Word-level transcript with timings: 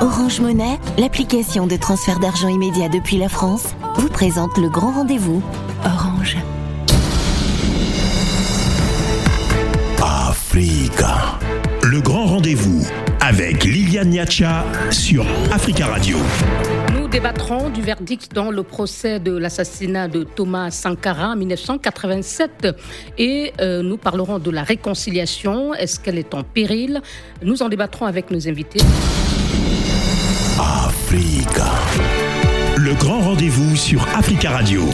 Orange 0.00 0.40
Monnaie, 0.40 0.78
l'application 0.96 1.66
de 1.66 1.76
transfert 1.76 2.20
d'argent 2.20 2.48
immédiat 2.48 2.88
depuis 2.88 3.18
la 3.18 3.28
France, 3.28 3.74
vous 3.96 4.08
présente 4.08 4.56
le 4.56 4.70
grand 4.70 4.92
rendez-vous. 4.92 5.42
Orange. 5.84 6.38
Africa. 10.00 11.38
Le 11.82 12.00
grand 12.00 12.24
rendez-vous 12.24 12.86
avec 13.20 13.64
Liliane 13.64 14.08
Niacha 14.08 14.64
sur 14.90 15.26
Africa 15.52 15.86
Radio. 15.86 16.16
Nous 16.94 17.06
débattrons 17.08 17.68
du 17.68 17.82
verdict 17.82 18.32
dans 18.32 18.50
le 18.50 18.62
procès 18.62 19.20
de 19.20 19.36
l'assassinat 19.36 20.08
de 20.08 20.24
Thomas 20.24 20.70
Sankara 20.70 21.32
en 21.32 21.36
1987 21.36 22.68
et 23.18 23.52
euh, 23.60 23.82
nous 23.82 23.98
parlerons 23.98 24.38
de 24.38 24.50
la 24.50 24.62
réconciliation. 24.62 25.74
Est-ce 25.74 26.00
qu'elle 26.00 26.18
est 26.18 26.32
en 26.32 26.42
péril? 26.42 27.02
Nous 27.42 27.62
en 27.62 27.68
débattrons 27.68 28.06
avec 28.06 28.30
nos 28.30 28.48
invités. 28.48 28.80
Le 32.76 32.94
grand 32.94 33.20
rendez-vous 33.20 33.76
sur 33.76 34.06
Africa 34.14 34.50
Radio. 34.50 34.88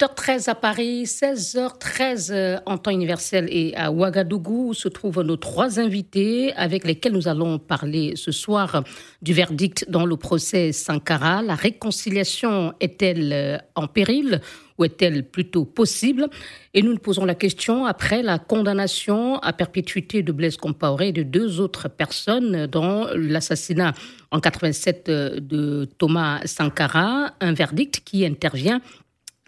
18h13 0.00 0.48
à 0.48 0.54
Paris, 0.54 1.02
16h13 1.04 2.32
euh, 2.32 2.56
en 2.64 2.78
temps 2.78 2.90
universel 2.90 3.46
et 3.50 3.76
à 3.76 3.92
Ouagadougou 3.92 4.72
se 4.72 4.88
trouvent 4.88 5.20
nos 5.20 5.36
trois 5.36 5.78
invités 5.78 6.54
avec 6.54 6.86
lesquels 6.86 7.12
nous 7.12 7.28
allons 7.28 7.58
parler 7.58 8.14
ce 8.16 8.32
soir 8.32 8.82
du 9.20 9.34
verdict 9.34 9.90
dans 9.90 10.06
le 10.06 10.16
procès 10.16 10.72
Sankara. 10.72 11.42
La 11.42 11.54
réconciliation 11.54 12.72
est-elle 12.80 13.30
euh, 13.34 13.58
en 13.74 13.88
péril 13.88 14.40
ou 14.78 14.84
est-elle 14.84 15.28
plutôt 15.28 15.66
possible? 15.66 16.28
Et 16.72 16.80
nous 16.80 16.92
nous 16.92 16.98
posons 16.98 17.26
la 17.26 17.34
question 17.34 17.84
après 17.84 18.22
la 18.22 18.38
condamnation 18.38 19.38
à 19.40 19.52
perpétuité 19.52 20.22
de 20.22 20.32
Blaise 20.32 20.56
Compaoré 20.56 21.08
et 21.08 21.12
de 21.12 21.24
deux 21.24 21.60
autres 21.60 21.88
personnes 21.90 22.66
dans 22.68 23.06
l'assassinat 23.14 23.92
en 24.30 24.40
87 24.40 25.08
euh, 25.10 25.40
de 25.40 25.86
Thomas 25.98 26.40
Sankara, 26.46 27.34
un 27.40 27.52
verdict 27.52 28.00
qui 28.02 28.24
intervient 28.24 28.80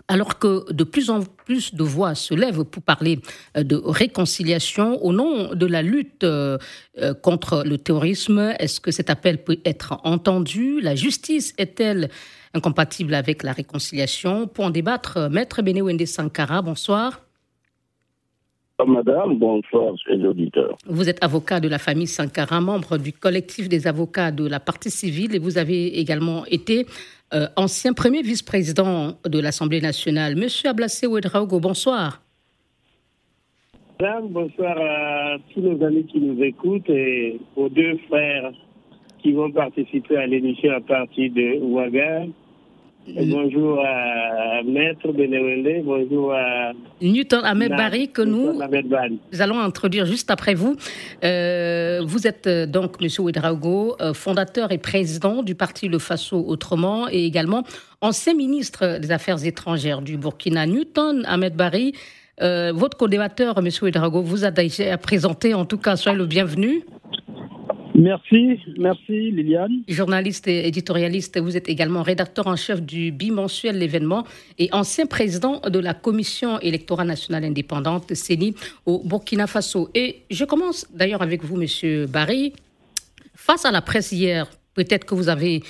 alors 0.08 0.38
que 0.38 0.70
de 0.72 0.84
plus 0.84 1.10
en 1.10 1.20
plus 1.20 1.74
de 1.74 1.82
voix 1.82 2.14
se 2.14 2.34
lèvent 2.34 2.64
pour 2.64 2.82
parler 2.82 3.20
euh, 3.56 3.62
de 3.62 3.76
réconciliation 3.76 5.02
au 5.04 5.12
nom 5.12 5.54
de 5.54 5.66
la 5.66 5.82
lutte 5.82 6.24
euh, 6.24 6.58
contre 7.22 7.62
le 7.64 7.78
terrorisme, 7.78 8.54
est-ce 8.58 8.80
que 8.80 8.90
cet 8.90 9.10
appel 9.10 9.42
peut 9.42 9.58
être 9.64 10.00
entendu? 10.04 10.80
La 10.80 10.94
justice 10.94 11.54
est-elle 11.58 12.10
incompatible 12.54 13.14
avec 13.14 13.42
la 13.42 13.52
réconciliation? 13.52 14.46
Pour 14.46 14.66
en 14.66 14.70
débattre, 14.70 15.28
Maître 15.30 15.62
Benewende 15.62 16.04
Sankara, 16.06 16.62
bonsoir. 16.62 17.20
Madame, 18.86 19.38
bonsoir, 19.38 19.94
chers 19.98 20.20
auditeurs. 20.20 20.76
Vous 20.86 21.08
êtes 21.08 21.22
avocat 21.22 21.60
de 21.60 21.68
la 21.68 21.78
famille 21.78 22.06
Sankara, 22.06 22.60
membre 22.60 22.98
du 22.98 23.12
collectif 23.12 23.68
des 23.68 23.86
avocats 23.86 24.30
de 24.30 24.46
la 24.46 24.60
partie 24.60 24.90
civile 24.90 25.34
et 25.34 25.38
vous 25.38 25.58
avez 25.58 25.98
également 25.98 26.44
été 26.46 26.86
euh, 27.34 27.46
ancien 27.56 27.92
premier 27.92 28.22
vice-président 28.22 29.12
de 29.24 29.38
l'Assemblée 29.40 29.80
nationale. 29.80 30.36
Monsieur 30.36 30.70
Ablassé 30.70 31.06
Ouedraogo, 31.06 31.60
bonsoir. 31.60 32.22
Madame, 34.00 34.28
bonsoir 34.28 34.76
à 34.78 35.36
tous 35.52 35.60
nos 35.60 35.82
amis 35.84 36.04
qui 36.06 36.20
nous 36.20 36.42
écoutent 36.42 36.90
et 36.90 37.38
aux 37.56 37.68
deux 37.68 37.96
frères 38.08 38.52
qui 39.22 39.32
vont 39.32 39.50
participer 39.52 40.16
à 40.16 40.26
l'émission 40.26 40.72
à 40.72 40.80
partir 40.80 41.32
de 41.32 41.60
Ouaga 41.62 42.24
bonjour 43.06 43.80
à 43.84 44.62
Maître 44.62 45.12
Benewende, 45.12 45.84
bonjour 45.84 46.32
à 46.32 46.72
Newton 47.00 47.44
Ahmed 47.44 47.70
Barry 47.70 48.08
que 48.08 48.22
nous, 48.22 48.60
allons 49.38 49.58
introduire 49.58 50.06
juste 50.06 50.30
après 50.30 50.54
vous. 50.54 50.76
Euh, 51.24 52.00
vous 52.04 52.26
êtes 52.26 52.46
euh, 52.46 52.66
donc 52.66 53.00
Monsieur 53.00 53.24
Ouedraogo, 53.24 53.96
euh, 54.00 54.14
fondateur 54.14 54.70
et 54.72 54.78
président 54.78 55.42
du 55.42 55.54
parti 55.54 55.88
Le 55.88 55.98
Faso 55.98 56.44
Autrement 56.46 57.08
et 57.08 57.24
également 57.24 57.64
ancien 58.00 58.34
ministre 58.34 58.98
des 58.98 59.10
Affaires 59.10 59.44
étrangères 59.44 60.02
du 60.02 60.16
Burkina. 60.16 60.66
Newton 60.66 61.24
Ahmed 61.26 61.56
Barry, 61.56 61.94
votre 62.40 62.96
co-débatteur, 62.96 63.62
Monsieur 63.62 63.84
Ouedraogo, 63.86 64.20
vous 64.22 64.44
a 64.44 64.50
déjà 64.50 64.98
présenté, 64.98 65.54
en 65.54 65.64
tout 65.64 65.78
cas, 65.78 65.94
soyez 65.94 66.18
le 66.18 66.26
bienvenu. 66.26 66.84
Merci, 67.94 68.58
merci 68.78 69.30
Liliane. 69.30 69.82
Journaliste 69.88 70.48
et 70.48 70.66
éditorialiste, 70.66 71.38
vous 71.38 71.56
êtes 71.56 71.68
également 71.68 72.02
rédacteur 72.02 72.46
en 72.46 72.56
chef 72.56 72.82
du 72.82 73.12
bimensuel 73.12 73.78
L'événement 73.78 74.24
et 74.58 74.68
ancien 74.72 75.06
président 75.06 75.60
de 75.60 75.78
la 75.78 75.92
Commission 75.94 76.58
électorale 76.60 77.06
nationale 77.06 77.44
indépendante, 77.44 78.14
CENI, 78.14 78.54
au 78.86 79.02
Burkina 79.04 79.46
Faso. 79.46 79.90
Et 79.94 80.22
je 80.30 80.44
commence 80.44 80.86
d'ailleurs 80.94 81.22
avec 81.22 81.44
vous, 81.44 81.56
monsieur 81.56 82.06
Barry. 82.06 82.52
Face 83.34 83.64
à 83.64 83.70
la 83.70 83.82
presse 83.82 84.12
hier, 84.12 84.46
peut-être 84.74 85.04
que 85.04 85.14
vous 85.14 85.28
avez 85.28 85.62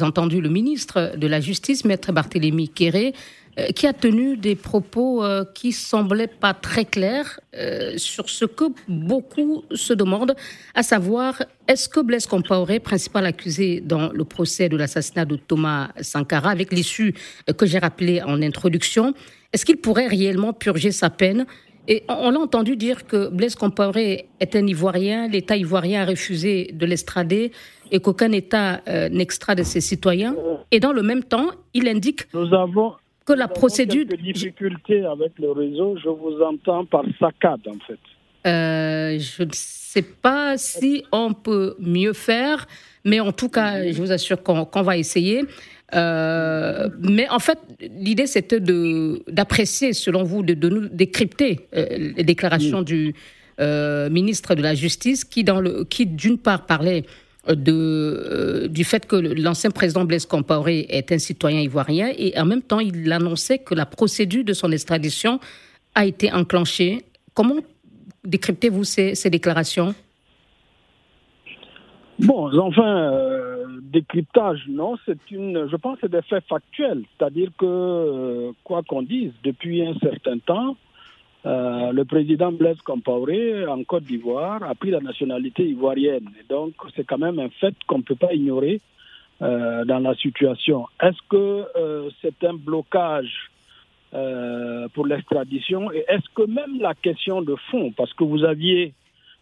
entendu 0.00 0.40
le 0.40 0.48
ministre 0.48 1.12
de 1.16 1.26
la 1.26 1.40
Justice, 1.40 1.84
maître 1.84 2.12
Barthélémy 2.12 2.68
Kéré, 2.68 3.14
euh, 3.58 3.68
qui 3.68 3.86
a 3.86 3.92
tenu 3.92 4.36
des 4.36 4.54
propos 4.54 5.24
euh, 5.24 5.44
qui 5.54 5.72
semblaient 5.72 6.28
pas 6.28 6.54
très 6.54 6.84
clairs 6.84 7.40
euh, 7.56 7.96
sur 7.96 8.28
ce 8.28 8.44
que 8.44 8.64
beaucoup 8.86 9.64
se 9.72 9.92
demandent, 9.92 10.36
à 10.74 10.82
savoir 10.82 11.42
est-ce 11.66 11.88
que 11.88 12.00
Blaise 12.00 12.26
Compaoré, 12.26 12.78
principal 12.78 13.26
accusé 13.26 13.80
dans 13.80 14.12
le 14.12 14.24
procès 14.24 14.68
de 14.68 14.76
l'assassinat 14.76 15.24
de 15.24 15.36
Thomas 15.36 15.88
Sankara, 16.00 16.50
avec 16.50 16.72
l'issue 16.72 17.14
que 17.56 17.66
j'ai 17.66 17.78
rappelée 17.78 18.22
en 18.22 18.42
introduction, 18.42 19.12
est-ce 19.52 19.64
qu'il 19.64 19.78
pourrait 19.78 20.08
réellement 20.08 20.52
purger 20.52 20.92
sa 20.92 21.10
peine 21.10 21.46
et 21.90 22.04
on 22.08 22.30
l'a 22.30 22.38
entendu 22.38 22.76
dire 22.76 23.06
que 23.06 23.28
Blaise 23.28 23.54
Compaoré 23.54 24.26
est 24.40 24.54
un 24.54 24.66
Ivoirien, 24.66 25.26
l'État 25.26 25.56
ivoirien 25.56 26.02
a 26.02 26.04
refusé 26.06 26.70
de 26.72 26.86
l'extrader 26.86 27.50
et 27.90 27.98
qu'aucun 27.98 28.30
État 28.32 28.82
n'extrade 29.10 29.62
ses 29.62 29.80
citoyens. 29.80 30.36
Et 30.70 30.80
dans 30.80 30.92
le 30.92 31.02
même 31.02 31.24
temps, 31.24 31.48
il 31.72 31.88
indique 31.88 32.32
Nous 32.34 32.52
avons 32.54 32.92
que 33.24 33.32
la 33.32 33.48
procédure. 33.48 34.06
Quelques 34.06 34.22
difficultés 34.22 35.04
avec 35.04 35.32
le 35.38 35.52
réseau, 35.52 35.96
je 36.02 36.08
vous 36.08 36.40
entends 36.42 36.84
par 36.84 37.04
saccade 37.18 37.66
en 37.66 37.78
fait. 37.86 37.98
Euh, 38.46 39.18
je 39.18 39.42
ne 39.42 39.50
sais 39.52 40.02
pas 40.02 40.56
si 40.56 41.04
on 41.12 41.34
peut 41.34 41.74
mieux 41.78 42.12
faire, 42.12 42.66
mais 43.04 43.20
en 43.20 43.32
tout 43.32 43.48
cas, 43.48 43.90
je 43.90 44.00
vous 44.00 44.12
assure 44.12 44.42
qu'on 44.42 44.82
va 44.82 44.96
essayer. 44.96 45.44
Euh, 45.94 46.88
mais 47.00 47.28
en 47.28 47.38
fait, 47.38 47.58
l'idée 47.80 48.26
c'était 48.26 48.60
d'apprécier, 48.60 49.92
selon 49.92 50.22
vous, 50.22 50.42
de, 50.42 50.54
de 50.54 50.68
nous 50.68 50.88
décrypter 50.88 51.68
euh, 51.74 52.12
les 52.16 52.24
déclarations 52.24 52.82
du 52.82 53.14
ministre 54.10 54.54
de 54.54 54.62
la 54.62 54.76
Justice, 54.76 55.24
qui, 55.24 55.42
dans 55.42 55.60
le, 55.60 55.82
qui 55.82 56.06
d'une 56.06 56.38
part 56.38 56.64
parlait 56.64 57.04
de, 57.54 57.72
euh, 57.72 58.68
du 58.68 58.84
fait 58.84 59.06
que 59.06 59.16
l'ancien 59.16 59.70
président 59.70 60.04
Blaise 60.04 60.26
Compaoré 60.26 60.86
est 60.88 61.12
un 61.12 61.18
citoyen 61.18 61.60
ivoirien 61.60 62.12
et 62.16 62.38
en 62.38 62.44
même 62.44 62.62
temps 62.62 62.80
il 62.80 63.10
annonçait 63.12 63.58
que 63.58 63.74
la 63.74 63.86
procédure 63.86 64.44
de 64.44 64.52
son 64.52 64.70
extradition 64.72 65.40
a 65.94 66.04
été 66.04 66.32
enclenchée. 66.32 67.04
Comment 67.34 67.56
décryptez-vous 68.24 68.84
ces, 68.84 69.14
ces, 69.14 69.30
déclarations? 69.30 69.94
Bon, 72.18 72.50
enfin, 72.58 73.12
euh, 73.12 73.47
décryptage, 73.80 74.64
non, 74.68 74.96
c'est 75.06 75.30
une, 75.30 75.68
je 75.70 75.76
pense 75.76 75.98
c'est 76.00 76.10
des 76.10 76.22
faits 76.22 76.44
factuels, 76.48 77.02
c'est-à-dire 77.16 77.50
que, 77.58 77.66
euh, 77.66 78.52
quoi 78.64 78.82
qu'on 78.82 79.02
dise, 79.02 79.32
depuis 79.42 79.86
un 79.86 79.94
certain 79.98 80.38
temps, 80.38 80.76
euh, 81.46 81.92
le 81.92 82.04
président 82.04 82.52
Blaise 82.52 82.80
Compaoré, 82.82 83.66
en 83.66 83.82
Côte 83.84 84.04
d'Ivoire, 84.04 84.62
a 84.62 84.74
pris 84.74 84.90
la 84.90 85.00
nationalité 85.00 85.64
ivoirienne. 85.64 86.28
Et 86.40 86.44
donc, 86.48 86.74
c'est 86.96 87.04
quand 87.04 87.18
même 87.18 87.38
un 87.38 87.48
fait 87.48 87.74
qu'on 87.86 87.98
ne 87.98 88.02
peut 88.02 88.16
pas 88.16 88.34
ignorer 88.34 88.80
euh, 89.40 89.84
dans 89.84 90.00
la 90.00 90.14
situation. 90.16 90.86
Est-ce 91.00 91.18
que 91.28 91.64
c'est 92.20 92.44
un 92.44 92.54
blocage 92.54 93.50
pour 94.94 95.06
l'extradition? 95.06 95.92
Et 95.92 96.04
est-ce 96.08 96.28
que 96.34 96.42
même 96.42 96.80
la 96.80 96.94
question 96.94 97.40
de 97.40 97.54
fond, 97.70 97.92
parce 97.96 98.12
que 98.14 98.24
vous 98.24 98.44
aviez 98.44 98.92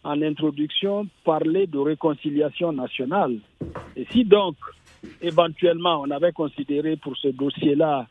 en 0.06 0.22
introduction 0.22 1.08
parlé 1.24 1.66
de 1.66 1.78
réconciliation 1.78 2.72
nationale, 2.72 3.38
et 3.96 4.06
si 4.12 4.24
donc, 4.24 4.56
éventuellement, 5.20 6.00
on 6.00 6.10
avait 6.10 6.32
considéré 6.32 6.96
pour 6.96 7.16
ce 7.16 7.28
dossier-là 7.28 8.06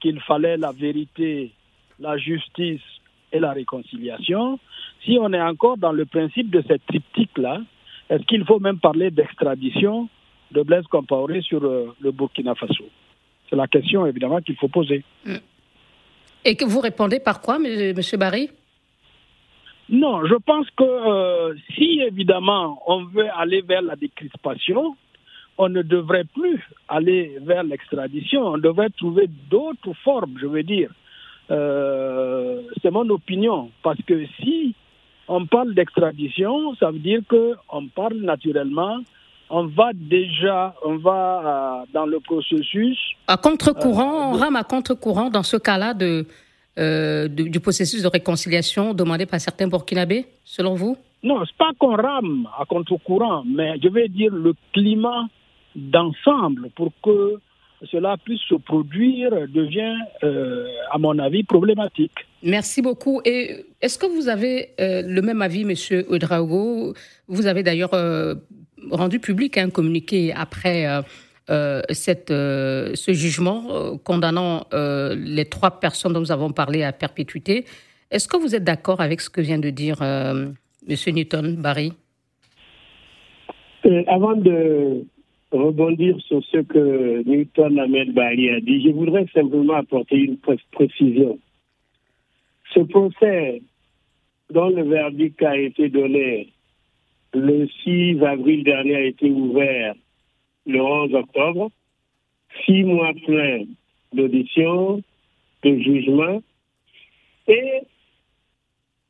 qu'il 0.00 0.20
fallait 0.20 0.56
la 0.56 0.72
vérité, 0.72 1.52
la 1.98 2.18
justice, 2.18 2.82
et 3.32 3.40
la 3.40 3.52
réconciliation, 3.52 4.58
si 5.04 5.18
on 5.20 5.32
est 5.32 5.40
encore 5.40 5.76
dans 5.76 5.92
le 5.92 6.06
principe 6.06 6.50
de 6.50 6.62
cette 6.66 6.84
triptyque-là, 6.86 7.60
est-ce 8.08 8.22
qu'il 8.24 8.44
faut 8.44 8.58
même 8.58 8.78
parler 8.78 9.10
d'extradition 9.10 10.08
de 10.50 10.62
Blaise 10.62 10.86
Compaoré 10.86 11.42
sur 11.42 11.62
euh, 11.64 11.94
le 12.00 12.10
Burkina 12.10 12.54
Faso? 12.54 12.84
C'est 13.48 13.56
la 13.56 13.66
question 13.66 14.06
évidemment 14.06 14.40
qu'il 14.40 14.56
faut 14.56 14.68
poser. 14.68 15.04
Et 16.44 16.56
que 16.56 16.64
vous 16.64 16.80
répondez 16.80 17.20
par 17.20 17.40
quoi, 17.40 17.56
M. 17.56 17.94
Barry? 18.18 18.50
Non, 19.90 20.26
je 20.26 20.34
pense 20.34 20.66
que 20.76 20.84
euh, 20.84 21.54
si 21.74 22.00
évidemment 22.00 22.82
on 22.86 23.04
veut 23.04 23.28
aller 23.34 23.62
vers 23.62 23.82
la 23.82 23.96
décrispation, 23.96 24.96
on 25.56 25.68
ne 25.68 25.82
devrait 25.82 26.24
plus 26.24 26.62
aller 26.88 27.38
vers 27.40 27.62
l'extradition, 27.62 28.42
on 28.46 28.58
devrait 28.58 28.90
trouver 28.90 29.28
d'autres 29.50 29.94
formes, 30.04 30.36
je 30.40 30.46
veux 30.46 30.62
dire, 30.62 30.90
euh, 31.50 32.60
c'est 32.82 32.90
mon 32.90 33.08
opinion, 33.08 33.70
parce 33.82 34.00
que 34.06 34.26
si 34.40 34.74
on 35.26 35.46
parle 35.46 35.74
d'extradition, 35.74 36.74
ça 36.76 36.90
veut 36.90 36.98
dire 36.98 37.20
qu'on 37.28 37.88
parle 37.88 38.18
naturellement, 38.18 38.98
on 39.50 39.66
va 39.66 39.92
déjà, 39.94 40.74
on 40.84 40.96
va 40.98 41.84
dans 41.94 42.04
le 42.04 42.20
processus. 42.20 42.98
À 43.26 43.38
contre-courant, 43.38 44.32
on 44.32 44.36
rame 44.36 44.56
à 44.56 44.64
contre-courant 44.64 45.30
dans 45.30 45.42
ce 45.42 45.56
cas-là 45.56 45.94
de, 45.94 46.26
du 46.78 47.60
processus 47.60 48.02
de 48.02 48.08
réconciliation 48.08 48.94
demandé 48.94 49.26
par 49.26 49.40
certains 49.40 49.66
Burkinabés, 49.66 50.26
selon 50.44 50.74
vous? 50.74 50.96
Non, 51.22 51.44
c'est 51.44 51.56
pas 51.56 51.72
qu'on 51.78 51.96
rame 51.96 52.48
à 52.58 52.64
contre-courant, 52.64 53.42
mais 53.44 53.74
je 53.82 53.88
vais 53.88 54.08
dire 54.08 54.32
le 54.32 54.54
climat 54.72 55.26
d'ensemble 55.74 56.70
pour 56.76 56.92
que 57.02 57.40
cela 57.90 58.16
puisse 58.16 58.40
se 58.48 58.54
produire 58.56 59.30
devient, 59.48 59.96
euh, 60.24 60.66
à 60.90 60.98
mon 60.98 61.18
avis, 61.18 61.44
problématique. 61.44 62.12
Merci 62.42 62.82
beaucoup. 62.82 63.20
Et 63.24 63.66
est-ce 63.80 63.98
que 63.98 64.06
vous 64.06 64.28
avez 64.28 64.70
euh, 64.80 65.02
le 65.02 65.22
même 65.22 65.42
avis, 65.42 65.64
Monsieur 65.64 66.04
Ouedraogo 66.10 66.94
Vous 67.28 67.46
avez 67.46 67.62
d'ailleurs 67.62 67.94
euh, 67.94 68.34
rendu 68.90 69.20
public 69.20 69.58
un 69.58 69.70
communiqué 69.70 70.32
après 70.32 70.86
cette, 71.90 72.28
ce 72.30 73.12
jugement 73.12 73.98
condamnant 74.04 74.66
les 74.72 75.44
trois 75.46 75.80
personnes 75.80 76.12
dont 76.12 76.20
nous 76.20 76.32
avons 76.32 76.50
parlé 76.50 76.82
à 76.82 76.92
perpétuité. 76.92 77.64
Est-ce 78.10 78.28
que 78.28 78.36
vous 78.36 78.54
êtes 78.54 78.64
d'accord 78.64 79.00
avec 79.00 79.20
ce 79.20 79.30
que 79.30 79.40
vient 79.40 79.58
de 79.58 79.70
dire 79.70 79.98
Monsieur 80.86 81.12
Newton 81.12 81.56
Barry? 81.56 81.92
Avant 84.06 84.34
de 84.34 85.04
rebondir 85.50 86.16
sur 86.20 86.42
ce 86.44 86.58
que 86.58 87.22
Newton 87.26 87.78
Ahmed 87.78 88.12
Bali 88.12 88.50
a 88.50 88.60
dit, 88.60 88.82
je 88.82 88.90
voudrais 88.90 89.26
simplement 89.32 89.74
apporter 89.74 90.16
une 90.16 90.36
précision. 90.72 91.38
Ce 92.74 92.80
procès 92.80 93.62
dont 94.50 94.68
le 94.68 94.82
verdict 94.82 95.42
a 95.42 95.56
été 95.56 95.88
donné 95.88 96.52
le 97.34 97.66
6 97.84 98.22
avril 98.22 98.64
dernier 98.64 98.96
a 98.96 99.04
été 99.04 99.30
ouvert 99.30 99.94
le 100.68 100.80
11 100.80 101.14
octobre, 101.14 101.70
six 102.64 102.84
mois 102.84 103.12
pleins 103.26 103.64
d'audition, 104.12 105.02
de 105.64 105.78
jugement, 105.78 106.40
et 107.48 107.80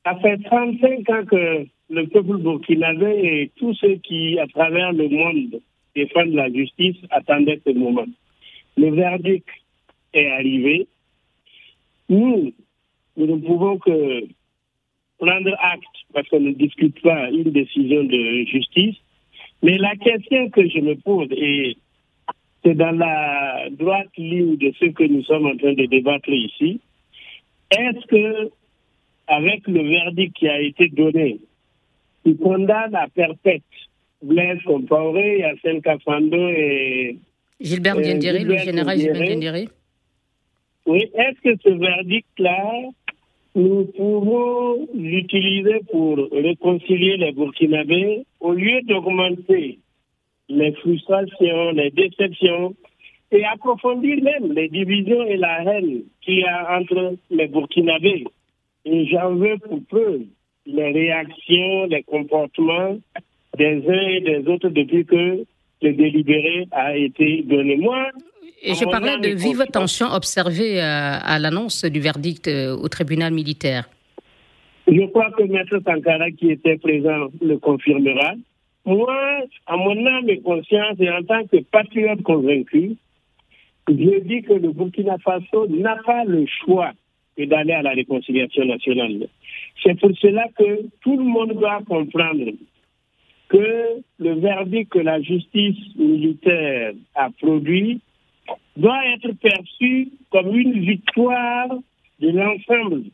ça 0.04 0.16
fait 0.16 0.38
35 0.38 1.10
ans 1.10 1.24
que 1.26 1.66
le 1.90 2.06
peuple 2.06 2.38
burkinabé 2.38 3.20
et 3.22 3.50
tous 3.56 3.74
ceux 3.74 3.96
qui, 3.96 4.38
à 4.38 4.46
travers 4.46 4.92
le 4.92 5.08
monde, 5.08 5.60
de 5.96 6.36
la 6.36 6.52
justice 6.52 6.96
attendait 7.10 7.60
ce 7.66 7.72
moment. 7.72 8.06
Le 8.76 8.90
verdict 8.90 9.48
est 10.12 10.30
arrivé. 10.30 10.86
Nous, 12.08 12.52
nous 13.16 13.26
ne 13.26 13.40
pouvons 13.40 13.78
que 13.78 14.24
prendre 15.18 15.56
acte, 15.60 15.82
parce 16.12 16.28
qu'on 16.28 16.40
ne 16.40 16.52
discute 16.52 17.00
pas 17.02 17.30
une 17.30 17.50
décision 17.50 18.04
de 18.04 18.44
justice. 18.44 18.96
Mais 19.62 19.78
la 19.78 19.96
question 19.96 20.50
que 20.50 20.68
je 20.68 20.78
me 20.80 20.94
pose, 20.94 21.28
et 21.32 21.76
c'est 22.64 22.74
dans 22.74 22.96
la 22.96 23.68
droite 23.70 24.16
ligne 24.16 24.56
de 24.56 24.72
ce 24.78 24.86
que 24.86 25.04
nous 25.04 25.22
sommes 25.24 25.46
en 25.46 25.56
train 25.56 25.72
de 25.72 25.86
débattre 25.86 26.28
ici, 26.28 26.80
est-ce 27.70 28.06
que, 28.06 28.50
avec 29.26 29.66
le 29.66 29.82
verdict 29.82 30.36
qui 30.36 30.48
a 30.48 30.60
été 30.60 30.88
donné, 30.88 31.38
qui 32.24 32.36
condamne 32.36 32.94
à 32.94 33.08
perpète 33.08 33.62
Blaise 34.22 34.60
Compaoré, 34.64 35.38
Yassine 35.38 35.80
Kafando 35.82 36.48
et. 36.48 37.18
Gilbert 37.60 38.00
Diendéré, 38.00 38.44
le 38.44 38.56
général 38.58 38.98
Gilbert 38.98 39.22
Diendéré. 39.22 39.68
Oui, 40.86 41.10
est-ce 41.14 41.40
que 41.42 41.60
ce 41.62 41.70
verdict-là, 41.70 42.90
nous 43.58 43.86
pouvons 43.86 44.86
l'utiliser 44.94 45.80
pour 45.90 46.16
réconcilier 46.30 47.16
les 47.16 47.32
Burkinabés 47.32 48.24
au 48.38 48.52
lieu 48.52 48.80
d'augmenter 48.82 49.80
les 50.48 50.72
frustrations, 50.74 51.72
les 51.72 51.90
déceptions 51.90 52.76
et 53.32 53.44
approfondir 53.44 54.22
même 54.22 54.52
les 54.52 54.68
divisions 54.68 55.24
et 55.24 55.36
la 55.36 55.64
haine 55.64 56.02
qu'il 56.22 56.38
y 56.38 56.44
a 56.44 56.78
entre 56.78 57.16
les 57.30 57.48
Burkinabés. 57.48 58.24
Et 58.84 59.06
j'en 59.06 59.34
veux 59.34 59.58
pour 59.58 59.80
preuve 59.88 60.22
les 60.64 60.92
réactions, 60.92 61.86
les 61.86 62.04
comportements 62.04 62.96
des 63.56 63.82
uns 63.88 64.08
et 64.08 64.20
des 64.20 64.48
autres 64.48 64.68
depuis 64.68 65.04
que 65.04 65.44
le 65.82 65.92
délibéré 65.92 66.68
a 66.70 66.96
été 66.96 67.42
donné. 67.42 67.76
Moi, 67.76 68.10
et 68.62 68.74
je 68.74 68.84
parlais 68.84 69.18
de 69.18 69.28
vive 69.28 69.64
tension 69.72 70.06
observée 70.12 70.80
à, 70.80 71.16
à 71.16 71.38
l'annonce 71.38 71.84
du 71.84 72.00
verdict 72.00 72.48
euh, 72.48 72.76
au 72.76 72.88
tribunal 72.88 73.32
militaire. 73.32 73.88
Je 74.86 75.04
crois 75.06 75.30
que 75.32 75.42
Maître 75.42 75.78
Sankara, 75.84 76.30
qui 76.30 76.50
était 76.50 76.78
présent, 76.78 77.28
le 77.40 77.58
confirmera. 77.58 78.32
Moi, 78.86 79.14
à 79.66 79.76
mon 79.76 80.06
âme 80.06 80.30
et 80.30 80.40
conscience, 80.40 80.96
et 80.98 81.10
en 81.10 81.22
tant 81.22 81.44
que 81.46 81.58
patriote 81.70 82.22
convaincu, 82.22 82.96
je 83.88 84.20
dis 84.20 84.42
que 84.42 84.54
le 84.54 84.72
Burkina 84.72 85.18
Faso 85.18 85.66
n'a 85.68 85.96
pas 86.06 86.24
le 86.24 86.46
choix 86.64 86.92
que 87.36 87.44
d'aller 87.44 87.74
à 87.74 87.82
la 87.82 87.90
réconciliation 87.90 88.64
nationale. 88.64 89.28
C'est 89.82 89.98
pour 90.00 90.10
cela 90.18 90.46
que 90.58 90.86
tout 91.02 91.16
le 91.16 91.24
monde 91.24 91.52
doit 91.52 91.80
comprendre 91.86 92.52
que 93.48 94.02
le 94.18 94.34
verdict 94.40 94.92
que 94.92 94.98
la 94.98 95.20
justice 95.20 95.76
militaire 95.96 96.92
a 97.14 97.30
produit 97.30 98.00
doit 98.76 99.04
être 99.06 99.32
perçu 99.40 100.08
comme 100.30 100.56
une 100.56 100.80
victoire 100.80 101.68
de 102.20 102.30
l'ensemble 102.30 103.04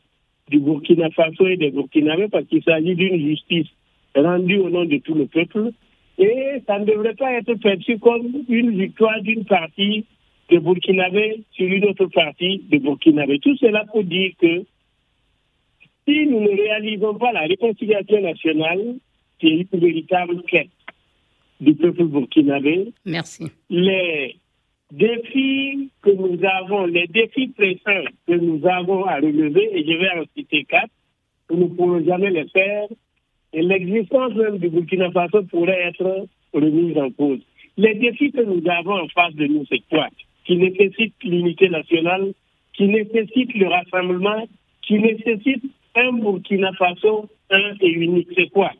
du 0.49 0.59
Burkina 0.59 1.11
Faso 1.11 1.47
et 1.47 1.57
des 1.57 1.71
Burkinabés 1.71 2.29
parce 2.29 2.47
qu'il 2.47 2.63
s'agit 2.63 2.95
d'une 2.95 3.29
justice 3.29 3.69
rendue 4.15 4.59
au 4.59 4.71
nom 4.71 4.85
de 4.85 4.99
tout 4.99 5.15
le 5.15 5.27
peuple 5.27 5.71
et 6.19 6.63
ça 6.67 6.79
ne 6.79 6.85
devrait 6.85 7.15
pas 7.15 7.33
être 7.33 7.55
perçu 7.55 7.99
comme 7.99 8.45
une 8.49 8.79
victoire 8.79 9.21
d'une 9.23 9.45
partie 9.45 10.05
de 10.51 10.59
Burkinabé 10.59 11.43
sur 11.53 11.67
une 11.67 11.87
autre 11.87 12.07
partie 12.07 12.63
de 12.71 12.79
Burkinabé. 12.79 13.39
Tout 13.41 13.57
cela 13.57 13.85
pour 13.87 14.05
dire 14.05 14.33
que 14.41 14.65
si 16.07 16.27
nous 16.27 16.41
ne 16.41 16.51
réalisons 16.51 17.15
pas 17.15 17.33
la 17.33 17.41
réconciliation 17.41 18.21
nationale, 18.21 18.97
c'est 19.41 19.49
une 19.49 19.67
véritable 19.73 20.43
quête 20.43 20.69
du 21.61 21.75
peuple 21.75 22.05
burkinabé. 22.05 22.93
Merci. 23.05 23.45
Les 23.71 24.37
défis 24.93 25.91
que 26.03 26.11
nous 26.11 26.39
avons, 26.45 26.87
les 26.87 27.07
défis 27.07 27.49
pressants 27.49 28.09
que 28.27 28.35
nous 28.35 28.67
avons 28.67 29.05
à 29.05 29.17
relever, 29.17 29.71
et 29.73 29.85
je 29.85 29.99
vais 29.99 30.11
en 30.21 30.25
citer 30.37 30.65
quatre, 30.65 30.91
nous 31.51 31.69
ne 31.69 31.75
pourrons 31.75 32.05
jamais 32.05 32.31
les 32.31 32.49
faire, 32.49 32.87
et 33.53 33.63
l'existence 33.63 34.35
même 34.35 34.59
du 34.59 34.69
Burkina 34.69 35.11
Faso 35.11 35.43
pourrait 35.45 35.89
être 35.89 36.27
remise 36.53 36.99
en 36.99 37.11
cause. 37.11 37.41
Les 37.77 37.95
défis 37.95 38.33
que 38.33 38.43
nous 38.43 38.63
avons 38.71 39.03
en 39.03 39.09
face 39.09 39.35
de 39.35 39.47
nous, 39.47 39.65
c'est 39.69 39.83
quoi? 39.89 40.09
Qui 40.45 40.57
nécessitent 40.57 41.23
l'unité 41.23 41.69
nationale, 41.69 42.33
qui 42.75 42.87
nécessitent 42.87 43.55
le 43.55 43.69
rassemblement, 43.69 44.47
qui 44.83 44.99
nécessitent 44.99 45.65
un 45.97 46.13
Burkina 46.13 46.73
Faso 46.75 47.29
un 47.51 47.75
et 47.81 47.91
unique. 47.91 48.29
C'est 48.35 48.51
quoi? 48.51 48.73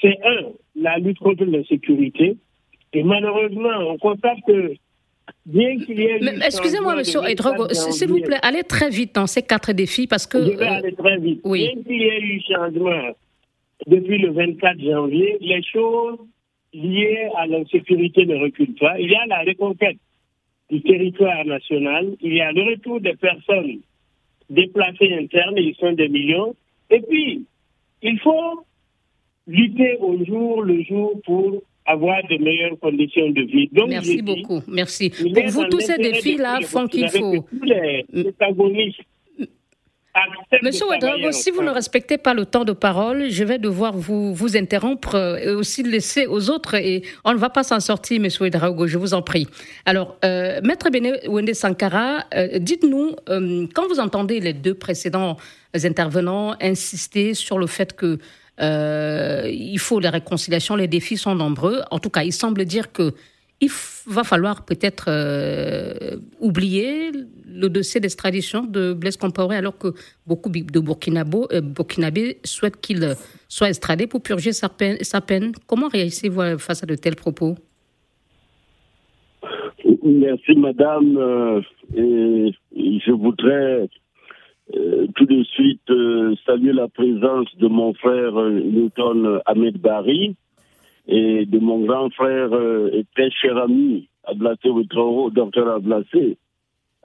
C'est 0.00 0.16
un, 0.24 0.52
la 0.76 0.98
lutte 0.98 1.18
contre 1.18 1.44
l'insécurité. 1.44 2.36
Et 2.92 3.02
malheureusement, 3.02 3.76
on 3.88 3.98
constate 3.98 4.38
que 4.46 4.74
bien 5.46 5.78
qu'il 5.78 5.98
y 5.98 6.04
ait. 6.04 6.20
Excusez-moi, 6.44 6.96
monsieur 6.96 7.20
Edrogo, 7.26 7.68
s'il 7.72 8.08
vous 8.08 8.20
plaît, 8.20 8.38
allez 8.42 8.64
très 8.64 8.90
vite 8.90 9.14
dans 9.14 9.26
ces 9.26 9.42
quatre 9.42 9.72
défis 9.72 10.06
parce 10.06 10.26
que. 10.26 10.38
Je 10.38 10.50
vais 10.56 10.64
euh, 10.64 10.72
aller 10.72 10.92
très 10.92 11.18
vite. 11.18 11.40
Oui. 11.44 11.60
Bien 11.60 11.82
qu'il 11.82 12.02
y 12.02 12.04
ait 12.04 12.20
eu 12.20 12.40
changement 12.48 13.14
depuis 13.86 14.18
le 14.18 14.32
24 14.32 14.80
janvier, 14.80 15.38
les 15.40 15.62
choses 15.62 16.18
liées 16.72 17.28
à 17.36 17.46
l'insécurité 17.46 18.26
ne 18.26 18.36
reculent 18.36 18.74
pas. 18.74 18.98
Il 18.98 19.10
y 19.10 19.14
a 19.14 19.26
la 19.26 19.40
reconquête 19.40 19.98
du 20.70 20.82
territoire 20.82 21.44
national, 21.44 22.14
il 22.20 22.34
y 22.34 22.40
a 22.40 22.52
le 22.52 22.62
retour 22.62 23.00
des 23.00 23.14
personnes 23.14 23.80
déplacées 24.50 25.14
internes, 25.14 25.56
ils 25.56 25.74
sont 25.76 25.92
des 25.92 26.08
millions. 26.08 26.54
Et 26.90 27.00
puis, 27.00 27.46
il 28.02 28.18
faut 28.20 28.64
lutter 29.46 29.96
au 29.98 30.22
jour 30.24 30.62
le 30.62 30.82
jour 30.82 31.20
pour 31.24 31.62
avoir 31.88 32.22
de 32.28 32.36
meilleures 32.36 32.78
conditions 32.78 33.30
de 33.30 33.42
vie. 33.42 33.68
Donc, 33.72 33.88
Merci 33.88 34.22
beaucoup. 34.22 34.60
Merci. 34.68 35.10
Pour 35.10 35.46
vous, 35.48 35.64
tous 35.64 35.80
ces 35.80 35.96
défis-là 35.96 36.60
font 36.62 36.86
qu'il 36.86 37.08
faut. 37.08 37.46
Les, 37.62 38.04
Monsieur 40.62 40.86
Ouedraogo, 40.86 41.32
si 41.32 41.50
vous 41.50 41.62
ne 41.62 41.70
respectez 41.70 42.18
pas 42.18 42.34
le 42.34 42.46
temps 42.46 42.64
de 42.64 42.72
parole, 42.72 43.28
je 43.30 43.44
vais 43.44 43.58
devoir 43.58 43.96
vous, 43.96 44.34
vous 44.34 44.56
interrompre 44.56 45.14
et 45.16 45.50
aussi 45.50 45.82
laisser 45.82 46.26
aux 46.26 46.50
autres 46.50 46.74
et 46.74 47.02
on 47.24 47.32
ne 47.32 47.38
va 47.38 47.50
pas 47.50 47.62
s'en 47.62 47.80
sortir, 47.80 48.20
Monsieur 48.20 48.44
Ouedraogo, 48.44 48.86
je 48.86 48.98
vous 48.98 49.14
en 49.14 49.22
prie. 49.22 49.46
Alors, 49.86 50.16
euh, 50.24 50.60
Maître 50.62 50.90
Bene 50.90 51.18
Wende 51.26 51.54
Sankara, 51.54 52.24
euh, 52.34 52.58
dites-nous, 52.58 53.16
euh, 53.28 53.66
quand 53.74 53.86
vous 53.88 54.00
entendez 54.00 54.40
les 54.40 54.52
deux 54.52 54.74
précédents 54.74 55.36
intervenants 55.84 56.54
insister 56.60 57.34
sur 57.34 57.58
le 57.58 57.66
fait 57.66 57.94
que 57.94 58.18
euh, 58.60 59.48
il 59.50 59.78
faut 59.78 60.00
les 60.00 60.08
réconciliations, 60.08 60.76
les 60.76 60.88
défis 60.88 61.16
sont 61.16 61.34
nombreux. 61.34 61.82
En 61.90 61.98
tout 61.98 62.10
cas, 62.10 62.22
il 62.22 62.32
semble 62.32 62.64
dire 62.64 62.92
que 62.92 63.14
il 63.60 63.70
va 64.06 64.22
falloir 64.22 64.64
peut-être 64.64 65.06
euh, 65.08 66.16
oublier 66.40 67.10
le 67.46 67.68
dossier 67.68 68.00
d'extradition 68.00 68.62
de 68.64 68.92
Blaise 68.92 69.16
Compaoré 69.16 69.56
alors 69.56 69.76
que 69.76 69.88
beaucoup 70.26 70.48
de 70.48 70.80
Burkinabo, 70.80 71.48
euh, 71.52 71.60
Burkinabés 71.60 72.38
souhaitent 72.44 72.80
qu'il 72.80 73.16
soit 73.48 73.68
extradé 73.68 74.06
pour 74.06 74.22
purger 74.22 74.52
sa 74.52 74.68
peine. 74.68 75.52
Comment 75.66 75.88
réagissez-vous 75.88 76.58
face 76.58 76.84
à 76.84 76.86
de 76.86 76.94
tels 76.94 77.16
propos? 77.16 77.56
Merci 80.04 80.54
madame. 80.54 81.16
Euh, 81.16 81.60
et 81.96 82.52
je 83.04 83.10
voudrais 83.10 83.88
tout 85.16 85.24
de 85.24 85.42
suite 85.44 85.90
saluer 86.44 86.74
la 86.74 86.88
présence 86.88 87.48
de 87.56 87.68
mon 87.68 87.94
frère 87.94 88.34
Newton 88.34 89.40
Ahmed 89.46 89.78
Barry 89.78 90.36
et 91.08 91.46
de 91.46 91.58
mon 91.58 91.84
grand 91.86 92.10
frère 92.10 92.52
euh, 92.52 92.90
et 92.92 93.04
très 93.16 93.30
cher 93.30 93.56
ami, 93.56 94.08
Ablassé 94.24 94.68
Ouettaro, 94.68 95.30
docteur 95.30 95.68
Ablassé, 95.68 96.36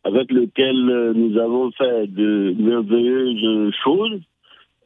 avec 0.04 0.30
lequel 0.30 0.90
euh, 0.90 1.14
nous 1.14 1.38
avons 1.38 1.72
fait 1.72 2.08
de 2.08 2.54
merveilleuses 2.60 3.74
choses. 3.82 4.22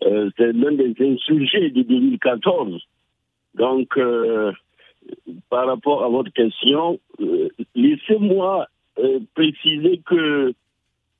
Euh, 0.03 0.29
c'est 0.37 0.53
l'un 0.53 0.73
des 0.73 0.93
insurgés 0.99 1.71
de 1.71 1.81
2014. 1.81 2.79
Donc, 3.55 3.99
par 5.49 5.65
rapport 5.65 6.03
à 6.03 6.09
votre 6.09 6.31
question, 6.31 6.99
laissez-moi 7.73 8.67
préciser 9.33 9.99
que 10.05 10.53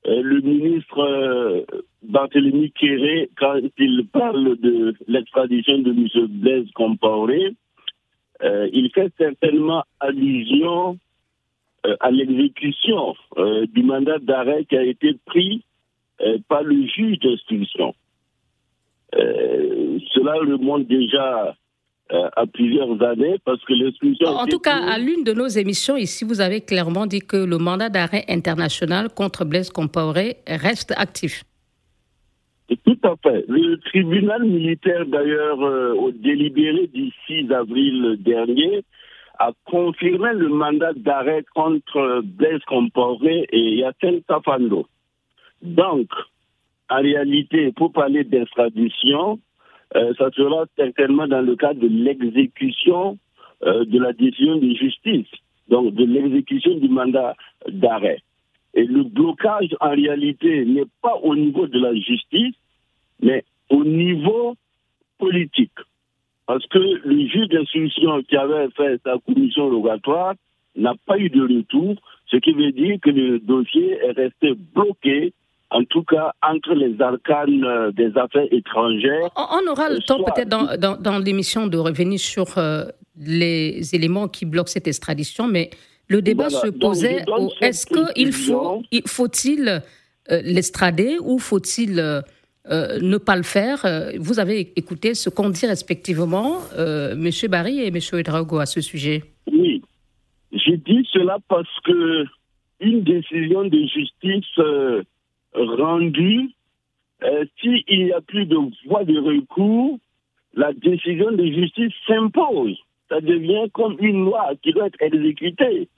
le 0.04 0.40
ministre 0.42 1.66
Barthélemy 2.04 2.70
Kéré, 2.70 3.28
quand 3.36 3.58
il 3.76 4.06
parle 4.12 4.56
de 4.58 4.94
l'extradition 5.08 5.78
de 5.78 5.90
M. 5.90 6.26
Blaise 6.28 6.70
Compaoré, 6.76 7.56
euh, 8.42 8.68
il 8.72 8.90
fait 8.94 9.12
certainement 9.18 9.84
allusion 10.00 10.98
euh, 11.86 11.96
à 12.00 12.10
l'exécution 12.10 13.14
euh, 13.36 13.66
du 13.66 13.82
mandat 13.82 14.18
d'arrêt 14.18 14.64
qui 14.64 14.76
a 14.76 14.84
été 14.84 15.16
pris 15.26 15.64
par 16.48 16.64
le 16.64 16.84
juge 16.88 17.20
d'instruction. 17.20 17.94
cela 19.12 20.34
remonte 20.34 20.88
déjà 20.88 21.54
à 22.10 22.46
plusieurs 22.52 23.00
années 23.04 23.36
parce 23.44 23.64
que 23.64 23.72
l'instruction. 23.72 24.26
En 24.26 24.46
tout 24.46 24.58
cas, 24.58 24.78
à 24.78 24.98
l'une 24.98 25.22
de 25.22 25.32
nos 25.32 25.46
émissions 25.46 25.96
ici, 25.96 26.24
vous 26.24 26.40
avez 26.40 26.60
clairement 26.60 27.06
dit 27.06 27.20
que 27.20 27.36
le 27.36 27.58
mandat 27.58 27.88
d'arrêt 27.88 28.24
international 28.28 29.10
contre 29.14 29.44
Blaise 29.44 29.70
Compaoré 29.70 30.38
reste 30.48 30.92
actif. 30.96 31.44
Tout 32.84 32.98
à 33.02 33.14
fait. 33.22 33.44
Le 33.48 33.76
tribunal 33.78 34.44
militaire, 34.44 35.06
d'ailleurs, 35.06 35.62
euh, 35.62 35.94
au 35.94 36.10
délibéré 36.10 36.86
du 36.88 37.10
6 37.26 37.50
avril 37.50 38.16
dernier, 38.20 38.84
a 39.38 39.52
confirmé 39.64 40.34
le 40.34 40.48
mandat 40.48 40.92
d'arrêt 40.94 41.44
contre 41.54 42.20
Blaise 42.22 42.62
Compaoré 42.66 43.46
et 43.52 43.76
Yassine 43.76 44.20
Tafando. 44.22 44.86
Donc, 45.62 46.08
en 46.90 47.00
réalité, 47.00 47.72
pour 47.72 47.92
parler 47.92 48.24
d'extradition, 48.24 49.38
euh, 49.96 50.12
ça 50.18 50.30
sera 50.32 50.66
certainement 50.76 51.26
dans 51.26 51.40
le 51.40 51.56
cadre 51.56 51.80
de 51.80 51.88
l'exécution 51.88 53.18
euh, 53.64 53.84
de 53.84 53.98
la 53.98 54.12
décision 54.12 54.56
de 54.56 54.74
justice, 54.74 55.28
donc 55.68 55.94
de 55.94 56.04
l'exécution 56.04 56.76
du 56.76 56.88
mandat 56.88 57.34
d'arrêt. 57.68 58.18
Et 58.78 58.84
le 58.84 59.02
blocage, 59.02 59.74
en 59.80 59.90
réalité, 59.90 60.64
n'est 60.64 60.86
pas 61.02 61.16
au 61.24 61.34
niveau 61.34 61.66
de 61.66 61.80
la 61.80 61.92
justice, 61.94 62.54
mais 63.20 63.42
au 63.70 63.82
niveau 63.82 64.54
politique. 65.18 65.80
Parce 66.46 66.64
que 66.68 66.78
le 66.78 67.26
juge 67.26 67.48
d'instruction 67.48 68.22
qui 68.22 68.36
avait 68.36 68.68
fait 68.76 69.00
sa 69.02 69.16
commission 69.26 69.68
rogatoire 69.68 70.34
n'a 70.76 70.94
pas 71.06 71.18
eu 71.18 71.28
de 71.28 71.42
retour, 71.42 71.96
ce 72.26 72.36
qui 72.36 72.52
veut 72.52 72.70
dire 72.70 72.98
que 73.02 73.10
le 73.10 73.40
dossier 73.40 73.98
est 73.98 74.12
resté 74.12 74.54
bloqué 74.54 75.32
en 75.70 75.82
tout 75.84 76.04
cas 76.04 76.32
entre 76.40 76.72
les 76.74 77.00
arcanes 77.02 77.64
euh, 77.64 77.90
des 77.90 78.16
affaires 78.16 78.46
étrangères. 78.52 79.28
On, 79.36 79.70
aura 79.70 79.90
le 79.90 79.98
temps 79.98 80.22
peut-être 80.22 80.48
dans, 80.48 80.96
dans, 80.96 81.18
l'émission 81.18 81.66
de 81.66 81.76
revenir 81.76 82.20
sur 82.20 82.56
euh, 82.56 82.84
les 83.18 83.94
éléments 83.94 84.28
qui 84.28 84.46
bloquent 84.46 84.70
cette 84.70 84.86
extradition, 84.86 85.48
mais 85.48 85.68
le 86.08 86.22
débat 86.22 86.50
se 86.50 86.68
posait 86.68 87.24
est-ce 87.60 87.86
qu'il 87.86 88.32
faut, 88.32 88.82
faut-il 89.06 89.82
euh, 90.30 90.42
l'extrader 90.42 91.16
ou 91.20 91.38
faut-il 91.38 92.00
euh, 92.00 92.20
euh, 92.70 92.98
ne 93.00 93.18
pas 93.18 93.36
le 93.36 93.42
faire? 93.42 93.86
Vous 94.18 94.40
avez 94.40 94.72
écouté 94.76 95.14
ce 95.14 95.30
qu'ont 95.30 95.50
dit 95.50 95.66
respectivement 95.66 96.58
M. 96.76 97.30
Barry 97.48 97.80
et 97.80 97.88
M. 97.88 97.98
Edrago 98.12 98.58
à 98.58 98.66
ce 98.66 98.80
sujet. 98.80 99.22
Oui, 99.50 99.82
j'ai 100.52 100.78
dit 100.78 101.06
cela 101.12 101.38
parce 101.48 101.80
que 101.84 102.24
une 102.80 103.02
décision 103.02 103.64
de 103.64 103.78
justice 103.86 104.60
rendue, 105.54 106.50
s'il 107.60 107.82
n'y 107.88 108.12
a 108.12 108.20
plus 108.20 108.46
de 108.46 108.56
voie 108.86 109.04
de 109.04 109.18
recours, 109.18 109.98
la 110.54 110.72
décision 110.72 111.32
de 111.32 111.44
justice 111.44 111.92
s'impose. 112.06 112.78
Ça 113.08 113.20
devient 113.20 113.70
comme 113.72 113.96
une 114.00 114.26
loi 114.26 114.50
qui 114.62 114.72
doit 114.72 114.86
être 114.86 115.00
exécutée. 115.00 115.88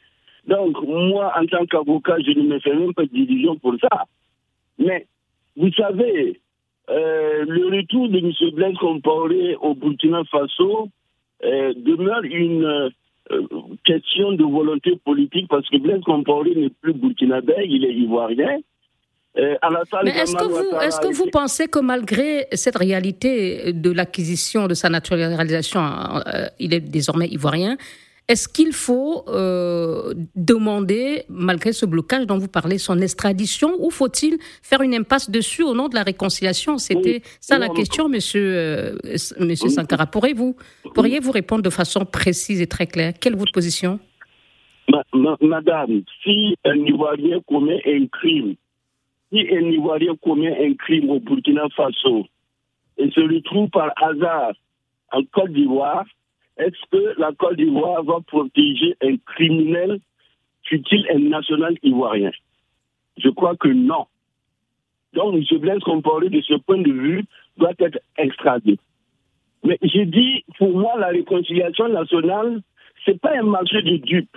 Donc, 0.47 0.83
moi, 0.83 1.33
en 1.39 1.47
tant 1.47 1.67
qu'avocat, 1.67 2.17
je 2.25 2.33
ne 2.39 2.43
me 2.43 2.59
fais 2.61 2.75
même 2.75 2.95
pas 2.95 3.03
de 3.03 3.09
division 3.09 3.57
pour 3.57 3.75
ça. 3.81 4.05
Mais, 4.79 5.07
vous 5.57 5.73
savez, 5.73 6.41
euh, 6.91 7.45
le 7.47 7.77
retour 7.77 8.09
de 8.09 8.19
M. 8.19 8.51
Blaise 8.55 8.77
Compaoré 8.81 9.55
au 9.61 9.75
Burkina 9.75 10.23
Faso 10.25 10.89
euh, 11.45 11.73
demeure 11.77 12.23
une 12.25 12.65
euh, 12.65 13.43
question 13.85 14.33
de 14.33 14.43
volonté 14.43 14.99
politique 15.05 15.47
parce 15.49 15.69
que 15.69 15.77
Blaise 15.77 16.03
Compaoré 16.05 16.55
n'est 16.55 16.71
plus 16.81 16.95
burkinabé, 16.95 17.55
il 17.65 17.85
est 17.85 17.95
ivoirien. 17.95 18.59
Mais 19.37 20.11
est-ce 20.11 20.35
que, 20.35 20.45
vous, 20.45 20.81
est-ce 20.81 21.01
que 21.01 21.15
vous 21.15 21.31
pensez 21.31 21.69
que 21.69 21.79
malgré 21.79 22.49
cette 22.53 22.77
réalité 22.77 23.73
de 23.73 23.93
l'acquisition 23.93 24.67
de 24.67 24.75
sa 24.75 24.89
naturalisation, 24.89 25.81
il 26.59 26.75
est 26.75 26.81
désormais 26.81 27.29
ivoirien, 27.29 27.77
est-ce 28.31 28.49
qu'il 28.49 28.73
faut 28.73 29.25
euh, 29.27 30.15
demander, 30.37 31.25
malgré 31.29 31.73
ce 31.73 31.85
blocage 31.85 32.29
dont 32.29 32.39
vous 32.39 32.47
parlez, 32.47 32.79
son 32.79 33.01
extradition 33.01 33.71
ou 33.81 33.91
faut-il 33.91 34.39
faire 34.63 34.83
une 34.83 34.95
impasse 34.95 35.29
dessus 35.29 35.65
au 35.65 35.75
nom 35.75 35.89
de 35.89 35.97
la 35.97 36.05
réconciliation? 36.05 36.79
C'était 36.79 37.23
ça 37.41 37.59
la 37.59 37.69
question, 37.69 38.09
monsieur, 38.09 38.47
euh, 38.57 38.99
monsieur 39.41 39.69
Sankara. 39.69 40.07
Pourriez-vous 40.07 40.55
pourriez 40.95 41.19
-vous 41.19 41.33
répondre 41.33 41.63
de 41.63 41.71
façon 41.71 42.05
précise 42.05 42.61
et 42.63 42.69
très 42.69 42.87
claire? 42.87 43.15
Quelle 43.21 43.33
est 43.33 43.43
votre 43.45 43.57
position? 43.61 43.99
Madame, 45.41 46.03
si 46.23 46.55
un 46.65 46.79
Ivoirien 46.93 47.41
commet 47.49 47.83
un 47.85 48.07
crime, 48.07 48.55
si 49.33 49.41
un 49.59 49.67
Ivoirien 49.79 50.15
commet 50.27 50.55
un 50.67 50.75
crime 50.85 51.11
au 51.11 51.19
Burkina 51.19 51.67
Faso 51.77 52.27
et 52.97 53.11
se 53.11 53.23
retrouve 53.35 53.69
par 53.71 53.91
hasard 54.09 54.55
en 55.11 55.23
Côte 55.35 55.53
d'Ivoire, 55.53 56.07
est-ce 56.61 56.91
que 56.91 57.19
la 57.19 57.33
Côte 57.33 57.57
d'Ivoire 57.57 58.05
va 58.05 58.21
protéger 58.27 58.95
un 59.03 59.17
criminel, 59.25 59.99
fut-il 60.65 61.07
un 61.11 61.31
national 61.31 61.75
ivoirien? 61.83 62.33
Je 63.17 63.31
crois 63.31 63.57
que 63.57 63.69
non. 63.69 64.07
Donc, 65.15 65.35
M. 65.35 65.59
Blaise 65.59 65.81
Compaoré, 65.81 66.29
de 66.29 66.41
ce 66.43 66.55
point 66.55 66.83
de 66.83 66.93
vue, 66.93 67.25
doit 67.57 67.73
être 67.79 67.99
extradé. 68.19 68.79
Mais 69.65 69.79
j'ai 69.83 70.05
dit, 70.05 70.45
pour 70.59 70.77
moi, 70.77 70.99
la 70.99 71.09
réconciliation 71.09 71.89
nationale, 71.89 72.61
ce 73.05 73.11
n'est 73.11 73.19
pas 73.19 73.39
un 73.39 73.43
marché 73.43 73.81
de 73.83 73.97
dupes. 73.97 74.37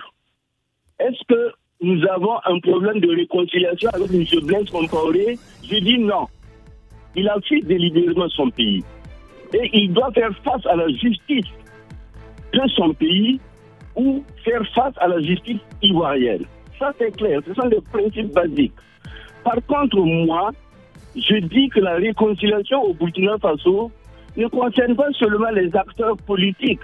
Est-ce 0.98 1.22
que 1.28 1.52
nous 1.82 2.06
avons 2.08 2.38
un 2.46 2.58
problème 2.60 3.00
de 3.00 3.14
réconciliation 3.14 3.90
avec 3.90 4.10
M. 4.10 4.24
Blaise 4.46 4.70
Compaoré 4.70 5.38
Je 5.62 5.76
dis 5.76 5.98
non. 5.98 6.26
Il 7.16 7.28
a 7.28 7.38
fait 7.46 7.60
délibérément 7.60 8.28
son 8.30 8.50
pays. 8.50 8.82
Et 9.52 9.70
il 9.72 9.92
doit 9.92 10.10
faire 10.12 10.34
face 10.42 10.64
à 10.66 10.74
la 10.74 10.88
justice 10.88 11.46
de 12.62 12.68
son 12.70 12.92
pays 12.94 13.40
ou 13.96 14.24
faire 14.44 14.62
face 14.74 14.94
à 14.98 15.08
la 15.08 15.20
justice 15.20 15.60
ivoirienne. 15.82 16.44
Ça, 16.78 16.92
c'est 16.98 17.16
clair. 17.16 17.40
Ce 17.46 17.54
sont 17.54 17.68
des 17.68 17.80
principes 17.92 18.32
basiques. 18.32 18.72
Par 19.44 19.56
contre, 19.66 19.98
moi, 19.98 20.50
je 21.16 21.36
dis 21.36 21.68
que 21.68 21.80
la 21.80 21.94
réconciliation 21.94 22.82
au 22.82 22.94
Burkina 22.94 23.38
Faso 23.38 23.90
ne 24.36 24.46
concerne 24.48 24.96
pas 24.96 25.10
seulement 25.18 25.50
les 25.50 25.74
acteurs 25.76 26.16
politiques. 26.26 26.80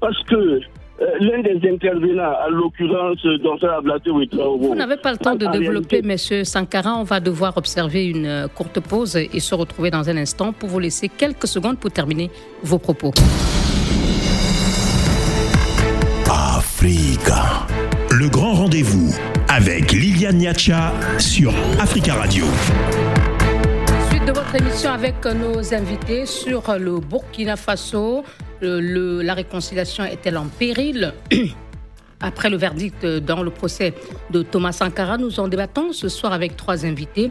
Parce 0.00 0.22
que 0.24 0.34
euh, 0.34 1.06
l'un 1.20 1.40
des 1.40 1.70
intervenants, 1.70 2.34
à 2.44 2.48
l'occurrence 2.50 3.22
Dr 3.22 3.70
Ablaté 3.70 4.10
Vous 4.10 4.74
n'avez 4.74 4.96
pas 4.98 5.12
le 5.12 5.18
temps 5.18 5.34
de 5.34 5.46
développer, 5.46 6.02
Monsieur 6.02 6.44
Sankara. 6.44 6.96
On 6.96 7.04
va 7.04 7.20
devoir 7.20 7.56
observer 7.56 8.06
une 8.06 8.26
euh, 8.26 8.48
courte 8.48 8.80
pause 8.80 9.16
et 9.16 9.40
se 9.40 9.54
retrouver 9.54 9.90
dans 9.90 10.08
un 10.10 10.16
instant 10.18 10.52
pour 10.52 10.68
vous 10.68 10.78
laisser 10.78 11.08
quelques 11.08 11.46
secondes 11.46 11.78
pour 11.78 11.90
terminer 11.90 12.30
vos 12.62 12.78
propos. 12.78 13.12
Africa. 16.60 17.66
Le 18.10 18.28
grand 18.28 18.52
rendez-vous 18.52 19.14
avec 19.48 19.92
Liliane 19.92 20.36
Niacha 20.36 20.92
sur 21.18 21.54
Africa 21.80 22.12
Radio. 22.12 22.44
Suite 24.10 24.26
de 24.26 24.32
votre 24.32 24.54
émission 24.54 24.90
avec 24.90 25.24
nos 25.24 25.72
invités 25.72 26.26
sur 26.26 26.62
le 26.78 27.00
Burkina 27.00 27.56
Faso. 27.56 28.24
la 28.60 29.32
réconciliation 29.32 30.04
est-elle 30.04 30.36
en 30.36 30.48
péril? 30.48 31.14
Après 32.20 32.50
le 32.50 32.58
verdict 32.58 33.06
dans 33.06 33.42
le 33.42 33.50
procès 33.50 33.94
de 34.28 34.42
Thomas 34.42 34.72
Sankara, 34.72 35.16
nous 35.16 35.40
en 35.40 35.48
débattons 35.48 35.94
ce 35.94 36.10
soir 36.10 36.34
avec 36.34 36.58
trois 36.58 36.84
invités. 36.84 37.30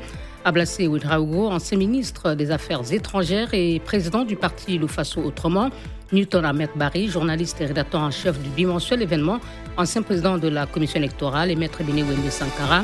Ablassé 0.50 0.88
Ouedraogo, 0.88 1.48
ancien 1.48 1.78
ministre 1.78 2.34
des 2.34 2.50
Affaires 2.50 2.92
étrangères 2.92 3.54
et 3.54 3.80
président 3.80 4.26
du 4.26 4.36
parti 4.36 4.80
Le 4.80 4.88
Faso 4.88 5.22
Autrement. 5.22 5.70
Newton 6.12 6.44
Ahmed 6.44 6.72
Barry, 6.76 7.08
journaliste 7.08 7.62
et 7.62 7.68
rédacteur 7.68 8.02
en 8.02 8.10
chef 8.10 8.42
du 8.42 8.50
bimensuel 8.50 9.04
événement, 9.04 9.40
ancien 9.78 10.02
président 10.02 10.40
de 10.40 10.48
la 10.48 10.66
commission 10.66 10.98
électorale 10.98 11.52
et 11.52 11.56
maître 11.56 11.84
Béné 11.84 12.02
Wende 12.02 12.32
Sankara, 12.32 12.82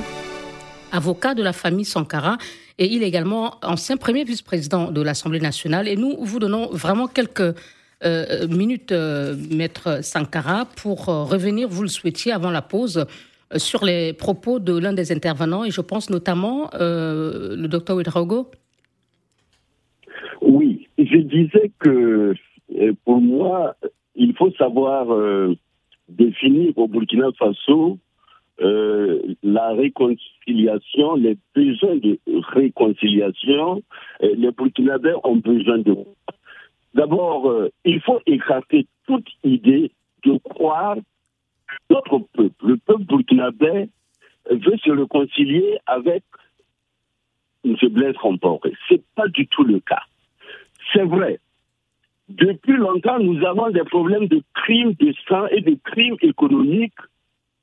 avocat 0.91 1.33
de 1.33 1.41
la 1.41 1.53
famille 1.53 1.85
Sankara. 1.85 2.37
Et 2.77 2.85
il 2.85 3.01
est 3.01 3.07
également 3.07 3.55
ancien 3.63 3.97
premier 3.97 4.25
vice-président 4.25 4.91
de 4.91 5.01
l'Assemblée 5.01 5.39
nationale. 5.39 5.87
Et 5.87 5.95
nous 5.95 6.17
vous 6.21 6.37
donnons 6.37 6.69
vraiment 6.71 7.07
quelques 7.07 7.55
euh, 8.03 8.47
minutes, 8.47 8.91
euh, 8.91 9.35
maître 9.49 10.01
Sankara, 10.03 10.65
pour 10.75 11.09
euh, 11.09 11.23
revenir, 11.23 11.67
vous 11.67 11.81
le 11.81 11.87
souhaitiez, 11.87 12.31
avant 12.31 12.51
la 12.51 12.61
pause, 12.61 13.07
sur 13.55 13.85
les 13.85 14.13
propos 14.13 14.59
de 14.59 14.77
l'un 14.77 14.93
des 14.93 15.11
intervenants. 15.11 15.63
Et 15.63 15.71
je 15.71 15.81
pense 15.81 16.09
notamment 16.09 16.69
le 16.73 17.67
docteur 17.67 17.95
Ouedraogo. 17.95 18.51
Oui, 20.41 20.87
je 20.97 21.17
disais 21.17 21.71
que 21.79 22.33
pour 23.05 23.21
moi, 23.21 23.75
il 24.15 24.33
faut 24.35 24.51
savoir 24.51 25.07
définir 26.09 26.77
au 26.77 26.87
Burkina 26.87 27.27
Faso 27.37 27.99
euh, 28.61 29.35
la 29.43 29.73
réconciliation, 29.73 31.15
les 31.15 31.37
besoins 31.53 31.97
de 31.97 32.17
réconciliation, 32.53 33.83
euh, 34.23 34.33
les 34.37 34.51
Burkinabés 34.51 35.15
ont 35.25 35.35
besoin 35.35 35.79
de. 35.79 35.93
D'abord, 36.93 37.49
euh, 37.49 37.69
il 37.83 37.99
faut 37.99 38.21
écarter 38.25 38.87
toute 39.07 39.27
idée 39.43 39.91
de 40.23 40.37
croire 40.37 40.95
notre 41.89 42.19
peuple, 42.33 42.53
le 42.63 42.77
peuple 42.77 43.03
burkinabé, 43.03 43.89
veut 44.49 44.77
se 44.83 44.91
réconcilier 44.91 45.79
avec 45.85 46.23
M. 47.63 47.75
Blaise 47.89 48.15
Compaoré. 48.17 48.73
Ce 48.87 48.95
n'est 48.95 49.03
pas 49.15 49.27
du 49.27 49.47
tout 49.47 49.63
le 49.63 49.79
cas. 49.79 50.03
C'est 50.93 51.03
vrai. 51.03 51.39
Depuis 52.29 52.77
longtemps, 52.77 53.19
nous 53.19 53.43
avons 53.45 53.69
des 53.69 53.83
problèmes 53.83 54.27
de 54.27 54.41
crimes 54.53 54.93
de 54.93 55.13
sang 55.27 55.47
et 55.47 55.61
de 55.61 55.77
crimes 55.83 56.17
économiques 56.21 56.93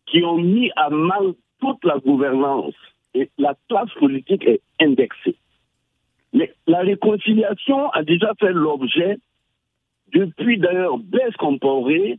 qui 0.06 0.24
ont 0.24 0.38
mis 0.38 0.70
à 0.76 0.90
mal 0.90 1.34
toute 1.60 1.84
la 1.84 1.98
gouvernance 1.98 2.74
et 3.14 3.30
la 3.38 3.54
classe 3.68 3.92
politique 3.98 4.44
est 4.46 4.60
indexée. 4.80 5.36
Mais 6.32 6.52
la 6.66 6.80
réconciliation 6.80 7.90
a 7.90 8.02
déjà 8.02 8.32
fait 8.40 8.52
l'objet, 8.52 9.18
depuis 10.12 10.58
d'ailleurs 10.58 10.98
Blaise 10.98 11.34
Compaoré, 11.38 12.18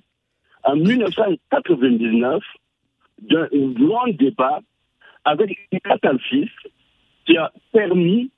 en 0.64 0.76
1999, 0.76 2.44
d'un 3.22 3.48
long 3.52 4.08
débat 4.14 4.60
avec 5.26 5.58
une 5.72 5.80
catastrophe 5.80 6.50
qui 7.26 7.38
a 7.38 7.52
permis 7.72 8.32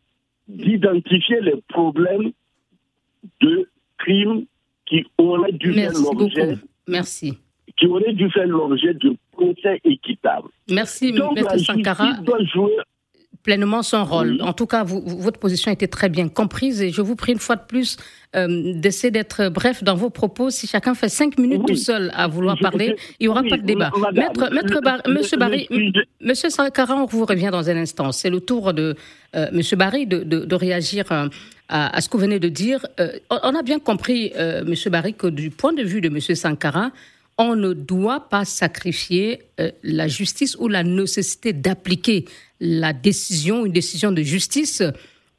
d'identifier 0.47 1.41
les 1.41 1.61
problèmes 1.69 2.31
de 3.41 3.69
crimes 3.97 4.45
qui 4.85 5.05
auraient 5.17 5.51
dû 5.51 5.73
faire 5.73 5.91
l'objet. 5.93 6.57
Merci 6.87 7.37
qui 7.77 7.87
aurait 7.87 8.13
dû 8.13 8.29
faire 8.31 8.47
l'objet 8.47 8.93
de 8.93 9.15
procès 9.31 9.81
équitable. 9.83 10.49
Merci, 10.69 11.09
M. 11.09 11.59
Sankara. 11.59 12.13
Doit 12.21 12.43
jouer 12.43 12.77
pleinement 13.43 13.83
son 13.83 14.03
rôle. 14.05 14.39
En 14.41 14.53
tout 14.53 14.65
cas, 14.65 14.83
votre 14.83 15.39
position 15.39 15.71
était 15.71 15.87
très 15.87 16.09
bien 16.09 16.27
comprise 16.27 16.81
et 16.81 16.91
je 16.91 17.01
vous 17.01 17.15
prie 17.15 17.33
une 17.33 17.39
fois 17.39 17.55
de 17.55 17.65
plus 17.67 17.97
euh, 18.35 18.73
d'essayer 18.75 19.11
d'être 19.11 19.49
bref 19.49 19.83
dans 19.83 19.95
vos 19.95 20.09
propos. 20.09 20.49
Si 20.49 20.67
chacun 20.67 20.93
fait 20.93 21.09
cinq 21.09 21.37
minutes 21.37 21.65
tout 21.67 21.75
seul 21.75 22.11
à 22.13 22.27
vouloir 22.27 22.57
parler, 22.59 22.95
il 23.19 23.23
n'y 23.23 23.27
aura 23.27 23.43
pas 23.43 23.57
de 23.57 23.63
débat. 23.63 23.91
maître, 24.13 24.49
maître 24.51 25.09
Monsieur 25.09 25.37
Barry, 25.37 25.67
Monsieur 26.21 26.49
Sankara, 26.49 26.95
on 26.95 27.05
vous 27.05 27.25
revient 27.25 27.49
dans 27.51 27.69
un 27.69 27.77
instant. 27.77 28.11
C'est 28.11 28.29
le 28.29 28.41
tour 28.41 28.73
de 28.73 28.95
euh, 29.35 29.47
Monsieur 29.51 29.77
Barry 29.77 30.05
de, 30.05 30.23
de, 30.23 30.55
réagir 30.55 31.11
euh, 31.11 31.27
à, 31.69 32.01
ce 32.01 32.09
que 32.09 32.17
vous 32.17 32.23
venez 32.23 32.39
de 32.39 32.49
dire. 32.49 32.85
on 33.29 33.55
a 33.55 33.63
bien 33.63 33.79
compris, 33.79 34.33
Monsieur 34.65 34.89
Barry, 34.89 35.13
que 35.13 35.27
du 35.27 35.49
point 35.49 35.73
de 35.73 35.83
vue 35.83 36.01
de 36.01 36.09
Monsieur 36.09 36.35
Sankara, 36.35 36.91
on 37.37 37.55
ne 37.55 37.73
doit 37.73 38.29
pas 38.29 38.45
sacrifier 38.45 39.39
euh, 39.59 39.71
la 39.83 40.07
justice 40.07 40.57
ou 40.59 40.67
la 40.67 40.83
nécessité 40.83 41.53
d'appliquer 41.53 42.25
la 42.59 42.93
décision, 42.93 43.65
une 43.65 43.73
décision 43.73 44.11
de 44.11 44.21
justice 44.21 44.81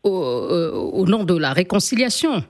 au, 0.03 0.23
euh, 0.23 1.05
nom 1.07 1.25
de 1.25 1.37
la 1.37 1.53
réconciliation. 1.53 2.45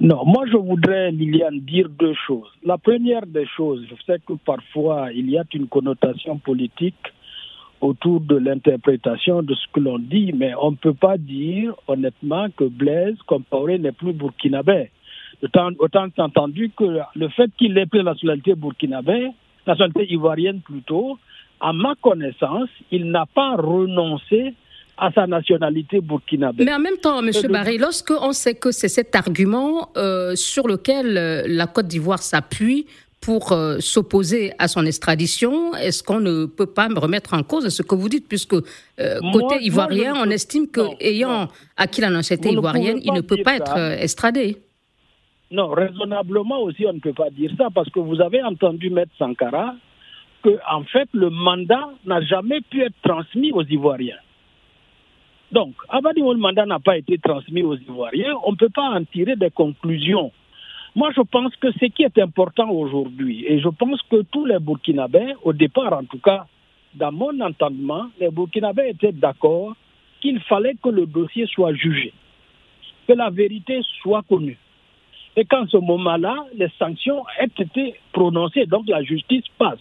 Non, 0.00 0.24
moi 0.26 0.44
je 0.50 0.56
voudrais, 0.56 1.12
Liliane, 1.12 1.60
dire 1.60 1.88
deux 1.88 2.14
choses. 2.26 2.48
La 2.64 2.76
première 2.76 3.26
des 3.26 3.46
choses, 3.56 3.86
je 3.88 3.94
sais 4.04 4.18
que 4.26 4.32
parfois 4.44 5.12
il 5.12 5.30
y 5.30 5.38
a 5.38 5.44
une 5.54 5.68
connotation 5.68 6.38
politique 6.38 7.12
autour 7.80 8.20
de 8.20 8.36
l'interprétation 8.36 9.42
de 9.42 9.54
ce 9.54 9.66
que 9.72 9.80
l'on 9.80 9.98
dit, 9.98 10.32
mais 10.32 10.52
on 10.60 10.72
ne 10.72 10.76
peut 10.76 10.94
pas 10.94 11.18
dire 11.18 11.74
honnêtement 11.86 12.48
que 12.56 12.64
Blaise 12.64 13.16
Compaoré 13.26 13.78
n'est 13.78 13.92
plus 13.92 14.12
burkinabé. 14.12 14.90
Autant, 15.42 15.70
autant 15.80 16.06
entendu 16.18 16.70
que 16.76 16.84
le 17.16 17.28
fait 17.30 17.50
qu'il 17.58 17.76
ait 17.76 17.86
pris 17.86 17.98
la 17.98 18.12
nationalité 18.12 18.54
burkinabé, 18.54 19.32
la 19.66 19.72
nationalité 19.74 20.12
ivoirienne 20.12 20.60
plutôt, 20.60 21.18
à 21.60 21.72
ma 21.72 21.94
connaissance, 22.00 22.68
il 22.90 23.10
n'a 23.10 23.26
pas 23.26 23.56
renoncé 23.56 24.54
à 24.98 25.10
sa 25.12 25.26
nationalité 25.26 26.00
burkinabé. 26.00 26.64
Mais 26.64 26.74
en 26.74 26.78
même 26.78 26.98
temps, 26.98 27.20
M. 27.20 27.30
Barry, 27.50 27.78
lorsque 27.78 28.12
on 28.12 28.32
sait 28.32 28.54
que 28.54 28.70
c'est 28.70 28.88
cet 28.88 29.16
argument 29.16 29.90
euh, 29.96 30.36
sur 30.36 30.68
lequel 30.68 31.16
euh, 31.16 31.42
la 31.46 31.66
Côte 31.66 31.86
d'Ivoire 31.88 32.22
s'appuie 32.22 32.86
pour 33.20 33.52
euh, 33.52 33.78
s'opposer 33.80 34.52
à 34.58 34.68
son 34.68 34.84
extradition, 34.84 35.74
est-ce 35.74 36.02
qu'on 36.02 36.20
ne 36.20 36.46
peut 36.46 36.66
pas 36.66 36.88
me 36.88 36.98
remettre 36.98 37.34
en 37.34 37.42
cause 37.42 37.68
ce 37.68 37.82
que 37.82 37.94
vous 37.94 38.08
dites, 38.08 38.28
puisque 38.28 38.54
côté 39.32 39.56
ivoirien, 39.62 40.14
on 40.16 40.30
estime 40.30 40.68
qu'ayant 40.68 41.48
acquis 41.76 42.00
la 42.00 42.10
nationalité 42.10 42.52
ivoirienne, 42.52 43.00
il 43.02 43.12
ne 43.12 43.20
peut 43.20 43.42
pas 43.44 43.56
être 43.56 43.76
extradé 44.00 44.58
non, 45.52 45.68
raisonnablement 45.68 46.60
aussi, 46.62 46.86
on 46.86 46.94
ne 46.94 46.98
peut 46.98 47.12
pas 47.12 47.28
dire 47.28 47.50
ça 47.58 47.68
parce 47.72 47.90
que 47.90 48.00
vous 48.00 48.22
avez 48.22 48.42
entendu 48.42 48.88
Maître 48.88 49.12
Sankara 49.18 49.74
que, 50.42 50.58
en 50.68 50.82
fait, 50.84 51.08
le 51.12 51.28
mandat 51.28 51.90
n'a 52.06 52.22
jamais 52.22 52.62
pu 52.62 52.80
être 52.82 52.94
transmis 53.02 53.52
aux 53.52 53.62
Ivoiriens. 53.62 54.16
Donc, 55.52 55.74
avant 55.90 56.12
que 56.12 56.20
le 56.20 56.38
mandat 56.38 56.64
n'a 56.64 56.80
pas 56.80 56.96
été 56.96 57.18
transmis 57.18 57.62
aux 57.62 57.76
Ivoiriens, 57.76 58.34
on 58.44 58.52
ne 58.52 58.56
peut 58.56 58.70
pas 58.70 58.88
en 58.88 59.04
tirer 59.04 59.36
des 59.36 59.50
conclusions. 59.50 60.32
Moi, 60.96 61.10
je 61.14 61.20
pense 61.20 61.54
que 61.56 61.70
ce 61.72 61.84
qui 61.84 62.02
est 62.02 62.18
important 62.18 62.70
aujourd'hui, 62.70 63.44
et 63.46 63.60
je 63.60 63.68
pense 63.68 64.00
que 64.10 64.22
tous 64.22 64.46
les 64.46 64.58
Burkinabés, 64.58 65.34
au 65.42 65.52
départ 65.52 65.92
en 65.92 66.04
tout 66.04 66.18
cas, 66.18 66.46
dans 66.94 67.12
mon 67.12 67.38
entendement, 67.40 68.06
les 68.18 68.30
Burkinabés 68.30 68.88
étaient 68.88 69.12
d'accord 69.12 69.74
qu'il 70.22 70.40
fallait 70.40 70.76
que 70.82 70.88
le 70.88 71.04
dossier 71.04 71.46
soit 71.46 71.74
jugé, 71.74 72.14
que 73.06 73.12
la 73.12 73.28
vérité 73.28 73.82
soit 74.00 74.22
connue 74.22 74.58
et 75.36 75.44
qu'en 75.44 75.66
ce 75.66 75.78
moment-là, 75.78 76.46
les 76.54 76.68
sanctions 76.78 77.24
aient 77.40 77.62
été 77.62 77.94
prononcées, 78.12 78.66
donc 78.66 78.88
la 78.88 79.02
justice 79.02 79.44
passe. 79.58 79.80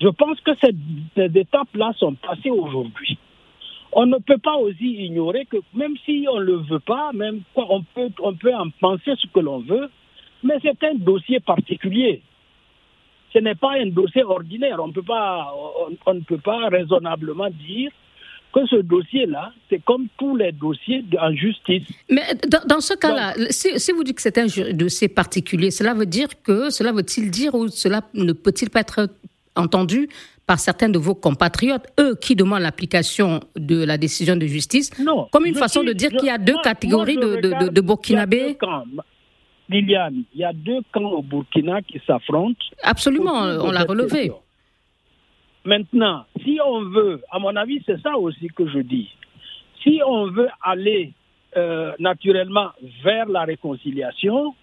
Je 0.00 0.08
pense 0.08 0.40
que 0.40 0.52
ces, 0.62 1.38
étapes-là 1.38 1.92
sont 1.98 2.14
passées 2.14 2.50
aujourd'hui. 2.50 3.18
On 3.92 4.06
ne 4.06 4.18
peut 4.18 4.38
pas 4.38 4.56
aussi 4.56 5.04
ignorer 5.04 5.46
que 5.46 5.58
même 5.74 5.96
si 6.04 6.26
on 6.30 6.38
ne 6.38 6.44
le 6.44 6.56
veut 6.56 6.80
pas, 6.80 7.10
même 7.12 7.42
quoi, 7.54 7.66
on 7.70 7.82
peut, 7.82 8.10
on 8.20 8.34
peut 8.34 8.54
en 8.54 8.70
penser 8.80 9.12
ce 9.16 9.26
que 9.26 9.40
l'on 9.40 9.58
veut, 9.60 9.90
mais 10.42 10.54
c'est 10.62 10.82
un 10.84 10.94
dossier 10.94 11.40
particulier. 11.40 12.22
Ce 13.32 13.38
n'est 13.38 13.54
pas 13.54 13.74
un 13.78 13.86
dossier 13.86 14.24
ordinaire. 14.24 14.78
On, 14.82 14.90
peut 14.90 15.02
pas, 15.02 15.52
on 16.06 16.14
ne 16.14 16.20
peut 16.20 16.38
pas 16.38 16.68
raisonnablement 16.68 17.50
dire 17.50 17.90
que 18.52 18.66
ce 18.66 18.76
dossier-là, 18.76 19.52
c'est 19.68 19.82
comme 19.84 20.06
tous 20.18 20.36
les 20.36 20.52
dossiers 20.52 21.04
en 21.20 21.34
justice. 21.34 21.86
Mais 22.08 22.22
dans, 22.66 22.80
ce 22.80 22.94
cas-là, 22.94 23.34
si, 23.50 23.92
vous 23.92 24.04
dites 24.04 24.16
que 24.16 24.22
c'est 24.22 24.38
un 24.38 24.72
dossier 24.72 25.08
particulier, 25.08 25.70
cela 25.70 25.94
veut 25.94 26.06
dire 26.06 26.28
que, 26.42 26.70
cela 26.70 26.92
veut-il 26.92 27.30
dire 27.30 27.54
ou 27.54 27.68
cela 27.68 28.02
ne 28.14 28.32
peut-il 28.32 28.70
pas 28.70 28.80
être 28.80 29.08
entendu 29.56 30.08
par 30.46 30.58
certains 30.58 30.88
de 30.88 30.98
vos 30.98 31.14
compatriotes, 31.14 31.86
eux 32.00 32.16
qui 32.20 32.34
demandent 32.34 32.62
l'application 32.62 33.40
de 33.56 33.84
la 33.84 33.96
décision 33.98 34.34
de 34.34 34.46
justice, 34.46 34.90
non, 34.98 35.28
comme 35.30 35.46
une 35.46 35.54
façon 35.54 35.84
de 35.84 35.92
dire 35.92 36.10
qu'il 36.10 36.26
y 36.26 36.30
a 36.30 36.38
deux 36.38 36.56
catégories 36.64 37.16
de, 37.16 37.70
de, 37.70 37.80
Burkinabés 37.80 38.58
Liliane, 39.68 40.24
il 40.34 40.40
y 40.40 40.44
a 40.44 40.52
deux 40.52 40.80
camps 40.92 41.12
au 41.12 41.22
Burkina 41.22 41.80
qui 41.82 42.00
s'affrontent. 42.04 42.58
Absolument, 42.82 43.42
on 43.62 43.70
l'a 43.70 43.84
relevé. 43.84 44.32
Maintenant, 45.64 46.24
si 46.42 46.58
on 46.64 46.82
veut, 46.82 47.22
à 47.30 47.38
mon 47.38 47.54
avis, 47.56 47.82
c'est 47.84 48.00
ça 48.00 48.16
aussi 48.16 48.48
que 48.48 48.66
je 48.68 48.78
dis, 48.78 49.10
si 49.82 50.00
on 50.06 50.26
veut 50.26 50.48
aller 50.62 51.12
euh, 51.56 51.92
naturellement 51.98 52.70
vers 53.04 53.28
la 53.28 53.42
réconciliation, 53.42 54.54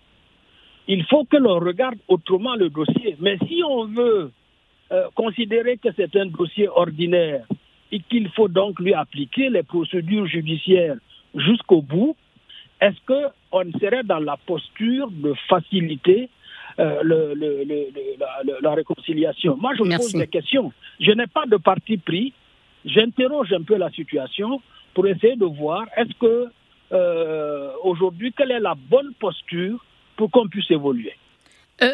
il 0.87 1.03
faut 1.05 1.25
que 1.25 1.37
l'on 1.37 1.59
regarde 1.59 1.97
autrement 2.07 2.55
le 2.55 2.69
dossier. 2.69 3.15
Mais 3.19 3.37
si 3.47 3.61
on 3.63 3.85
veut 3.85 4.31
euh, 4.91 5.07
considérer 5.15 5.77
que 5.77 5.89
c'est 5.95 6.15
un 6.15 6.27
dossier 6.27 6.67
ordinaire 6.69 7.45
et 7.91 7.99
qu'il 7.99 8.29
faut 8.29 8.47
donc 8.47 8.79
lui 8.79 8.93
appliquer 8.93 9.49
les 9.49 9.63
procédures 9.63 10.27
judiciaires 10.27 10.95
jusqu'au 11.35 11.81
bout, 11.81 12.15
est-ce 12.79 12.97
qu'on 13.05 13.71
serait 13.79 14.03
dans 14.03 14.19
la 14.19 14.37
posture 14.37 15.09
de 15.11 15.33
faciliter 15.49 16.29
la, 16.77 18.73
réconciliation. 18.73 19.57
Moi, 19.57 19.73
je 19.77 19.83
pose 19.83 20.13
des 20.13 20.27
questions. 20.27 20.71
Je 20.99 21.11
n'ai 21.11 21.27
pas 21.27 21.45
de 21.45 21.57
parti 21.57 21.97
pris. 21.97 22.33
J'interroge 22.85 23.51
un 23.53 23.63
peu 23.63 23.77
la 23.77 23.89
situation 23.91 24.61
pour 24.93 25.07
essayer 25.07 25.35
de 25.35 25.45
voir 25.45 25.85
est-ce 25.97 26.13
que 26.19 26.47
aujourd'hui, 27.83 28.33
quelle 28.37 28.51
est 28.51 28.59
la 28.59 28.75
bonne 28.75 29.13
posture 29.19 29.83
pour 30.15 30.31
qu'on 30.31 30.47
puisse 30.47 30.69
évoluer. 30.71 31.13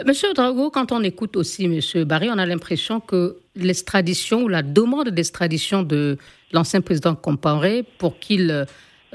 Monsieur 0.05 0.33
Drago, 0.33 0.69
quand 0.69 0.93
on 0.93 1.03
écoute 1.03 1.35
aussi 1.35 1.67
Monsieur 1.67 2.05
Barry, 2.05 2.29
on 2.31 2.37
a 2.37 2.45
l'impression 2.45 3.01
que 3.01 3.37
l'extradition 3.55 4.43
ou 4.43 4.47
la 4.47 4.63
demande 4.63 5.09
d'extradition 5.09 5.83
de 5.83 6.17
l'ancien 6.53 6.79
président 6.79 7.15
Comparé 7.15 7.83
pour 7.97 8.17
qu'il 8.17 8.65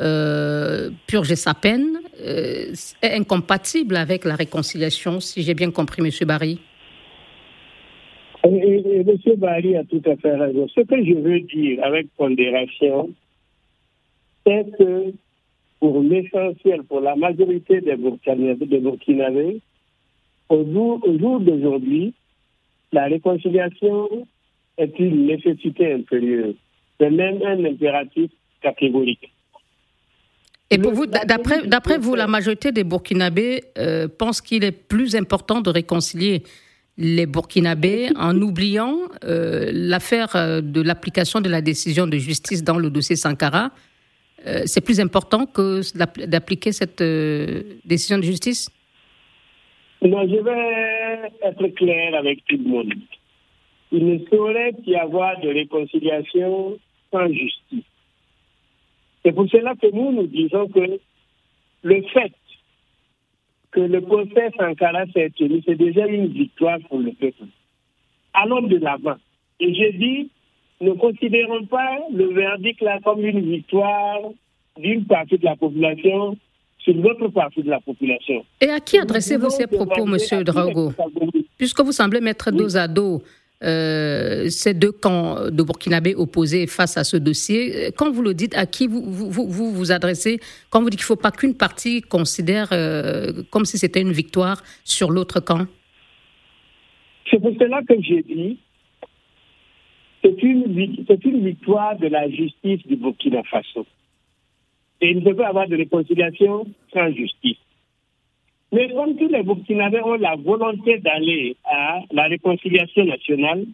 euh, 0.01 0.91
purger 1.07 1.37
sa 1.37 1.55
peine 1.55 1.99
euh, 2.21 2.73
est 3.03 3.15
incompatible 3.15 3.97
avec 3.97 4.25
la 4.25 4.37
réconciliation, 4.37 5.19
si 5.21 5.43
j'ai 5.43 5.55
bien 5.55 5.71
compris, 5.71 6.03
M. 6.03 6.11
Barry. 6.27 6.61
Et, 8.45 9.01
M. 9.01 9.37
Barry 9.37 9.77
a 9.77 9.85
tout 9.85 10.03
à 10.07 10.17
fait 10.17 10.37
raison. 10.37 10.69
Ce 10.69 10.81
que 10.83 11.05
je 11.05 11.15
veux 11.15 11.41
dire 11.41 11.85
avec 11.85 12.07
pondération, 12.17 13.11
c'est 14.47 14.67
que 14.79 15.13
pour 15.81 16.01
l'essentiel, 16.03 16.85
pour 16.85 17.01
la 17.01 17.17
majorité 17.17 17.81
des 17.81 17.97
Burkinabés, 17.97 19.61
au 20.49 20.65
jour, 20.65 21.01
au 21.05 21.19
jour 21.19 21.41
d'aujourd'hui, 21.41 22.15
la 22.93 23.05
réconciliation 23.05 24.09
est 24.77 24.99
une 24.99 25.27
nécessité 25.27 25.93
impérieuse. 25.93 26.55
C'est 26.99 27.11
même 27.11 27.41
un 27.45 27.65
impératif 27.65 28.31
catégorique. 28.63 29.31
Et 30.71 30.79
pour 30.79 30.93
vous, 30.93 31.07
d'après 31.07 31.99
vous, 31.99 32.15
la 32.15 32.27
majorité 32.27 32.73
des 32.73 32.85
Burkinabés 32.85 33.63
euh, 33.79 34.07
pense 34.07 34.43
qu'il 34.43 34.65
est 34.65 34.73
plus 34.73 35.17
important 35.17 35.63
de 35.63 35.71
réconcilier 35.71 36.43
les 36.99 37.27
Burkinabés 37.27 38.11
en 38.17 38.37
oubliant 38.43 38.99
euh, 39.25 39.71
l'affaire 39.73 40.37
euh, 40.37 40.61
de 40.61 40.83
l'application 40.83 41.41
de 41.41 41.49
la 41.49 41.63
décision 41.63 42.07
de 42.07 42.19
justice 42.19 42.63
dans 42.63 42.77
le 42.77 42.91
dossier 42.91 43.17
Sankara. 43.17 43.71
C'est 44.67 44.81
plus 44.81 45.01
important 45.01 45.47
que 45.47 45.81
d'appliquer 46.27 46.71
cette 46.71 47.03
décision 47.85 48.19
de 48.19 48.23
justice? 48.23 48.71
Non, 50.01 50.23
je 50.29 50.37
vais 50.37 51.33
être 51.43 51.67
clair 51.75 52.15
avec 52.15 52.45
tout 52.47 52.57
le 52.57 52.63
monde. 52.63 52.95
Il 53.91 54.07
ne 54.07 54.19
saurait 54.31 54.75
y 54.87 54.95
avoir 54.95 55.41
de 55.41 55.49
réconciliation 55.49 56.79
sans 57.13 57.27
justice. 57.27 57.88
C'est 59.29 59.35
pour 59.35 59.47
cela 59.51 59.75
que 59.75 59.95
nous, 59.95 60.11
nous 60.11 60.27
disons 60.27 60.69
que 60.69 60.99
le 61.83 62.03
fait 62.15 62.33
que 63.73 63.81
le 63.81 64.01
procès 64.01 64.51
Sankara 64.57 65.05
s'est 65.13 65.31
tenu, 65.37 65.61
c'est 65.67 65.75
déjà 65.75 66.07
une 66.07 66.29
victoire 66.29 66.79
pour 66.89 66.99
le 66.99 67.13
peuple. 67.13 67.45
Allons 68.33 68.63
de 68.63 68.79
l'avant. 68.79 69.17
Et 69.61 69.75
je 69.75 69.99
dis, 69.99 70.31
ne 70.81 70.93
considérons 70.93 71.67
pas 71.67 71.99
le 72.11 72.33
verdict 72.33 72.81
là 72.81 73.01
comme 73.05 73.23
une 73.23 73.51
victoire 73.51 74.21
d'une 74.79 75.05
partie 75.05 75.37
de 75.37 75.45
la 75.45 75.57
population 75.57 76.39
sur 76.79 76.95
l'autre 76.95 77.29
partie 77.29 77.63
de 77.63 77.69
la 77.69 77.81
population. 77.81 78.47
Et 78.63 78.71
à 78.71 78.81
qui 78.81 78.99
adressez-vous 78.99 79.51
ces 79.51 79.67
propos, 79.67 80.07
Monsieur 80.07 80.43
Drago? 80.43 80.93
Puisque 81.59 81.81
vous 81.83 81.93
semblez 81.93 82.23
mettre 82.23 82.51
dos 82.51 82.79
à 82.79 82.89
dos 82.89 83.21
euh, 83.65 84.49
ces 84.49 84.73
deux 84.73 84.93
camps 84.93 85.51
de 85.51 85.63
Burkinabé 85.63 86.15
opposés 86.15 86.67
face 86.67 86.97
à 86.97 87.05
ce 87.05 87.17
dossier. 87.17 87.91
Quand 87.97 88.11
vous 88.11 88.23
le 88.23 88.35
dites, 88.35 88.57
à 88.57 88.67
qui 88.67 88.87
vous 88.87 89.03
vous, 89.03 89.49
vous, 89.49 89.93
adressez 89.93 90.39
quand 90.71 90.81
vous 90.81 90.91
dites 90.91 91.01
qu'il 91.01 91.05
ne 91.05 91.17
faut 91.17 91.17
pas 91.17 91.33
qu'une 91.33 91.57
partie 91.57 92.03
considère 92.03 92.69
euh, 92.73 93.43
comme 93.51 93.65
si 93.65 93.79
c'était 93.79 94.01
une 94.01 94.13
victoire 94.13 94.63
sur 94.85 95.11
l'autre 95.11 95.41
camp? 95.41 95.67
C'est 97.31 97.41
pour 97.41 97.53
cela 97.59 97.81
que 97.83 97.95
j'ai 98.01 98.23
dit 98.23 98.59
c'est 100.23 100.43
une, 100.43 101.05
c'est 101.07 101.25
une 101.25 101.45
victoire 101.45 101.99
de 101.99 102.09
la 102.09 102.29
justice 102.31 102.87
du 102.87 102.97
Burkina 102.97 103.43
Faso. 103.45 103.87
Et 105.01 105.11
il 105.11 105.19
ne 105.19 105.25
peut 105.25 105.37
pas 105.37 105.49
avoir 105.49 105.69
de 105.69 105.77
réconciliation 105.77 106.67
sans 106.93 107.13
justice. 107.13 107.59
Mais 108.73 108.93
comme 108.93 109.17
tous 109.17 109.29
les 109.29 109.43
Burkinabés 109.43 110.03
ont 110.03 110.17
la 110.17 110.37
volonté 110.37 110.99
d'aller 110.99 111.57
à 111.65 112.01
la 112.11 112.25
réconciliation 112.25 113.05
nationale, 113.05 113.65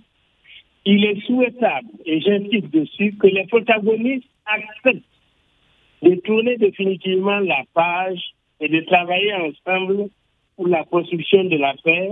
il 0.84 1.04
est 1.04 1.20
souhaitable, 1.26 1.88
et 2.04 2.20
j'insiste 2.20 2.70
dessus, 2.70 3.14
que 3.18 3.26
les 3.26 3.46
protagonistes 3.46 4.28
acceptent 4.46 5.02
de 6.02 6.14
tourner 6.16 6.56
définitivement 6.58 7.40
la 7.40 7.62
page 7.72 8.20
et 8.60 8.68
de 8.68 8.80
travailler 8.80 9.34
ensemble 9.34 10.10
pour 10.56 10.68
la 10.68 10.84
construction 10.84 11.44
de 11.44 11.56
la 11.56 11.74
paix, 11.82 12.10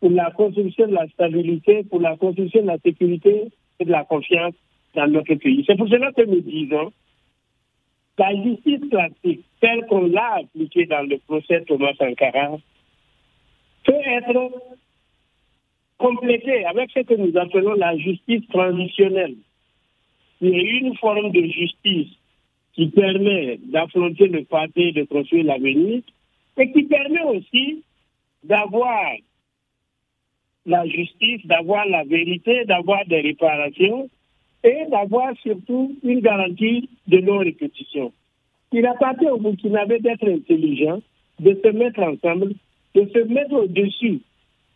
pour 0.00 0.10
la 0.10 0.30
construction 0.30 0.86
de 0.86 0.94
la 0.94 1.08
stabilité, 1.08 1.82
pour 1.84 2.00
la 2.00 2.16
construction 2.16 2.62
de 2.62 2.68
la 2.68 2.78
sécurité 2.78 3.48
et 3.80 3.84
de 3.84 3.90
la 3.90 4.04
confiance 4.04 4.54
dans 4.94 5.08
notre 5.08 5.34
pays. 5.34 5.64
C'est 5.66 5.76
pour 5.76 5.88
cela 5.88 6.12
que 6.12 6.22
nous 6.22 6.40
disons 6.40 6.92
la 8.18 8.34
justice 8.42 8.88
classique, 8.90 9.44
telle 9.60 9.86
qu'on 9.86 10.06
l'a 10.06 10.40
appliquée 10.40 10.86
dans 10.86 11.08
le 11.08 11.18
procès 11.18 11.64
Thomas 11.64 11.94
Sankara, 11.98 12.58
peut 13.84 13.92
être 14.04 14.50
complétée 15.98 16.64
avec 16.66 16.90
ce 16.90 17.00
que 17.00 17.14
nous 17.14 17.36
appelons 17.38 17.74
la 17.74 17.96
justice 17.96 18.46
transitionnelle. 18.48 19.36
Y 20.40 20.54
a 20.54 20.78
une 20.80 20.96
forme 20.96 21.30
de 21.30 21.42
justice 21.46 22.08
qui 22.74 22.88
permet 22.88 23.58
d'affronter 23.64 24.28
le 24.28 24.44
passé, 24.44 24.92
de 24.92 25.04
construire 25.04 25.44
l'avenir, 25.44 26.02
et 26.58 26.72
qui 26.72 26.82
permet 26.82 27.22
aussi 27.22 27.82
d'avoir 28.44 29.12
la 30.66 30.86
justice, 30.86 31.46
d'avoir 31.46 31.86
la 31.86 32.04
vérité, 32.04 32.64
d'avoir 32.64 33.06
des 33.06 33.20
réparations 33.20 34.10
et 34.64 34.84
d'avoir 34.90 35.34
surtout 35.42 35.96
une 36.02 36.20
garantie 36.20 36.88
de 37.06 37.18
non-répétition. 37.18 38.12
Il 38.72 38.86
appartient 38.86 39.28
au 39.28 39.38
Burkinabé 39.38 39.98
d'être 40.00 40.28
intelligent, 40.28 41.00
de 41.40 41.58
se 41.62 41.68
mettre 41.70 42.00
ensemble, 42.00 42.54
de 42.94 43.08
se 43.12 43.18
mettre 43.32 43.52
au-dessus 43.52 44.20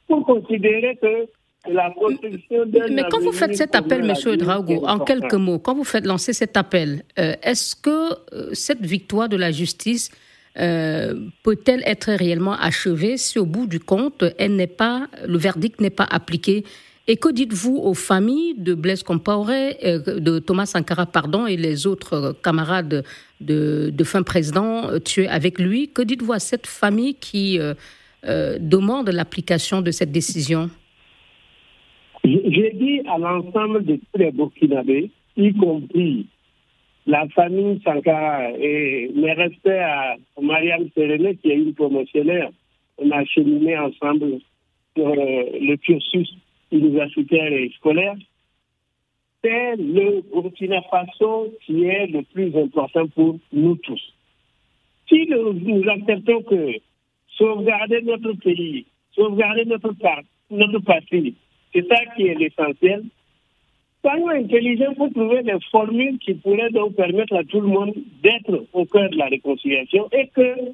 pour 0.06 0.24
considérer 0.24 0.96
que 1.00 1.26
la 1.68 1.90
construction 1.90 2.64
de. 2.66 2.92
Mais 2.92 3.02
quand 3.10 3.20
vous 3.20 3.32
faites 3.32 3.56
cet 3.56 3.74
appel, 3.74 4.08
M. 4.08 4.36
Drago, 4.36 4.86
en 4.86 4.98
quelques 4.98 5.34
mots, 5.34 5.58
quand 5.58 5.74
vous 5.74 5.84
faites 5.84 6.06
lancer 6.06 6.32
cet 6.32 6.56
appel, 6.56 7.02
euh, 7.18 7.34
est-ce 7.42 7.76
que 7.76 8.12
euh, 8.34 8.50
cette 8.52 8.84
victoire 8.84 9.28
de 9.28 9.36
la 9.36 9.50
justice 9.50 10.10
euh, 10.58 11.14
peut-elle 11.42 11.82
être 11.86 12.12
réellement 12.12 12.54
achevée? 12.54 13.16
Si 13.16 13.38
au 13.38 13.46
bout 13.46 13.66
du 13.66 13.80
compte, 13.80 14.24
elle 14.38 14.56
n'est 14.56 14.66
pas, 14.66 15.08
le 15.26 15.38
verdict 15.38 15.80
n'est 15.80 15.90
pas 15.90 16.06
appliqué 16.10 16.64
et 17.10 17.16
que 17.16 17.28
dites-vous 17.32 17.76
aux 17.76 17.94
familles 17.94 18.54
de 18.56 18.72
Blaise 18.72 19.02
Compaoré, 19.02 19.76
euh, 19.84 20.20
de 20.20 20.38
Thomas 20.38 20.66
Sankara, 20.66 21.06
pardon, 21.06 21.44
et 21.44 21.56
les 21.56 21.88
autres 21.88 22.12
euh, 22.12 22.32
camarades 22.32 23.02
de, 23.40 24.04
fin 24.04 24.22
président 24.22 24.88
euh, 24.88 25.00
tués 25.00 25.26
avec 25.26 25.58
lui? 25.58 25.88
Que 25.88 26.02
dites-vous 26.02 26.32
à 26.32 26.38
cette 26.38 26.68
famille 26.68 27.16
qui 27.16 27.58
demande 28.22 29.08
l'application 29.08 29.80
de 29.80 29.90
cette 29.90 30.12
décision? 30.12 30.70
J'ai 32.22 32.70
dit 32.74 33.00
à 33.08 33.18
l'ensemble 33.18 33.84
de 33.84 33.96
tous 33.96 34.18
les 34.18 34.30
Burkinabés, 34.30 35.10
y 35.36 35.52
compris 35.54 36.26
la 37.06 37.26
famille 37.30 37.80
Sankara, 37.82 38.52
et 38.52 39.10
mes 39.16 39.32
respects 39.32 39.66
à 39.66 40.14
Marianne 40.40 40.88
Séréné, 40.94 41.34
qui 41.42 41.50
est 41.50 41.56
une 41.56 41.74
promotionnaire. 41.74 42.50
On 42.98 43.10
a 43.10 43.24
cheminé 43.24 43.76
ensemble 43.78 44.38
sur 44.94 45.12
le 45.16 45.76
cursus 45.78 46.30
universitaire 46.70 47.52
et 47.52 47.70
scolaire, 47.76 48.16
c'est 49.42 49.76
le 49.76 50.22
Burkina 50.32 50.82
Faso 50.82 51.52
qui 51.64 51.84
est 51.84 52.06
le 52.06 52.22
plus 52.22 52.54
important 52.56 53.06
pour 53.08 53.38
nous 53.52 53.76
tous. 53.76 54.02
Si 55.08 55.26
nous, 55.28 55.88
acceptons 55.88 56.42
que 56.42 56.74
sauvegarder 57.36 58.02
notre 58.02 58.32
pays, 58.34 58.86
sauvegarder 59.12 59.64
notre, 59.64 59.94
notre 60.50 60.78
patrie, 60.80 61.34
c'est 61.72 61.86
ça 61.88 61.96
qui 62.14 62.26
est 62.26 62.34
l'essentiel, 62.34 63.04
soyons 64.02 64.28
intelligents 64.28 64.94
pour 64.94 65.10
trouver 65.12 65.42
des 65.42 65.58
formules 65.70 66.18
qui 66.18 66.34
pourraient 66.34 66.70
donc 66.70 66.94
permettre 66.94 67.34
à 67.36 67.44
tout 67.44 67.60
le 67.60 67.68
monde 67.68 67.94
d'être 68.22 68.66
au 68.72 68.84
cœur 68.84 69.08
de 69.10 69.16
la 69.16 69.26
réconciliation 69.26 70.08
et 70.12 70.28
que 70.28 70.72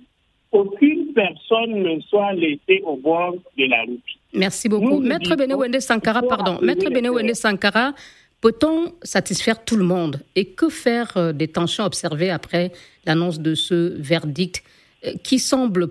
aucune 0.53 1.13
personne 1.13 1.83
ne 1.83 2.01
soit 2.01 2.33
laissée 2.33 2.83
au 2.85 2.97
bord 2.97 3.35
de 3.57 3.65
la 3.65 3.83
route. 3.83 4.01
Merci 4.37 4.69
beaucoup. 4.69 5.01
Maître 5.01 5.35
Benewende 5.35 5.81
Sankara, 5.81 6.23
pardon. 6.23 6.59
Maître 6.63 6.91
Benewende 6.91 7.35
Sankara, 7.35 7.95
peut-on 8.41 8.93
satisfaire 9.03 9.65
tout 9.65 9.77
le 9.77 9.85
monde? 9.85 10.21
Et 10.35 10.47
que 10.47 10.69
faire 10.69 11.13
euh, 11.17 11.33
des 11.33 11.49
tensions 11.49 11.85
observées 11.85 12.31
après 12.31 12.73
l'annonce 13.05 13.41
de 13.41 13.55
ce 13.55 13.95
verdict 13.99 14.63
euh, 15.05 15.13
qui 15.23 15.39
semble 15.39 15.89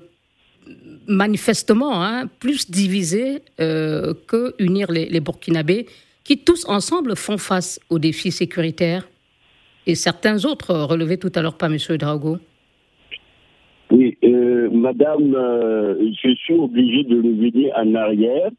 manifestement 1.08 2.04
hein, 2.04 2.28
plus 2.40 2.70
diviser 2.70 3.42
euh, 3.60 4.14
que 4.28 4.56
unir 4.60 4.92
les, 4.92 5.08
les, 5.08 5.20
Burkinabés, 5.20 5.88
qui 6.24 6.40
tous 6.40 6.66
ensemble 6.68 7.16
font 7.16 7.38
face 7.38 7.80
aux 7.90 8.00
défis 8.00 8.32
sécuritaires? 8.32 9.08
Et 9.88 9.94
certains 9.94 10.46
autres 10.46 10.74
relevés 10.74 11.18
tout 11.18 11.32
à 11.36 11.42
l'heure 11.42 11.58
par 11.58 11.72
M. 11.72 11.78
Drago 11.98 12.40
Oui, 13.92 14.18
euh, 14.24 14.70
Madame, 14.72 15.36
euh, 15.36 16.12
je 16.24 16.34
suis 16.36 16.56
obligé 16.56 17.04
de 17.04 17.18
revenir 17.18 17.74
en 17.78 17.94
arrière 17.94 18.50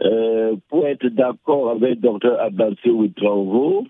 euh, 0.00 0.56
pour 0.68 0.86
être 0.86 1.06
d'accord 1.08 1.70
avec 1.70 2.00
Dr 2.00 2.38
Abbasé 2.40 2.90
Ouitraogo. 2.90 3.86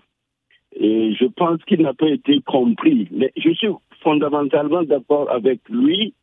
Et 0.75 1.13
je 1.13 1.25
pense 1.25 1.63
qu'il 1.63 1.81
n'a 1.81 1.93
pas 1.93 2.09
été 2.09 2.41
compris. 2.41 3.07
Mais 3.11 3.31
je 3.37 3.51
suis 3.51 3.69
fondamentalement 4.01 4.83
d'accord 4.83 5.31
avec 5.31 5.61
lui 5.69 6.13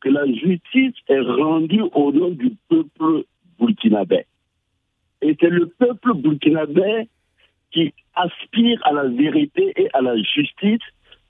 que 0.00 0.08
la 0.08 0.26
justice 0.26 0.94
est 1.08 1.20
rendue 1.20 1.84
au 1.94 2.12
nom 2.12 2.30
du 2.30 2.52
peuple 2.68 3.24
burkinabé. 3.58 4.24
Et 5.22 5.36
c'est 5.40 5.50
le 5.50 5.66
peuple 5.66 6.14
burkinabé 6.14 7.08
qui 7.70 7.92
aspire 8.14 8.80
à 8.84 8.92
la 8.92 9.04
vérité 9.08 9.72
et 9.76 9.88
à 9.92 10.00
la 10.00 10.16
justice 10.16 10.82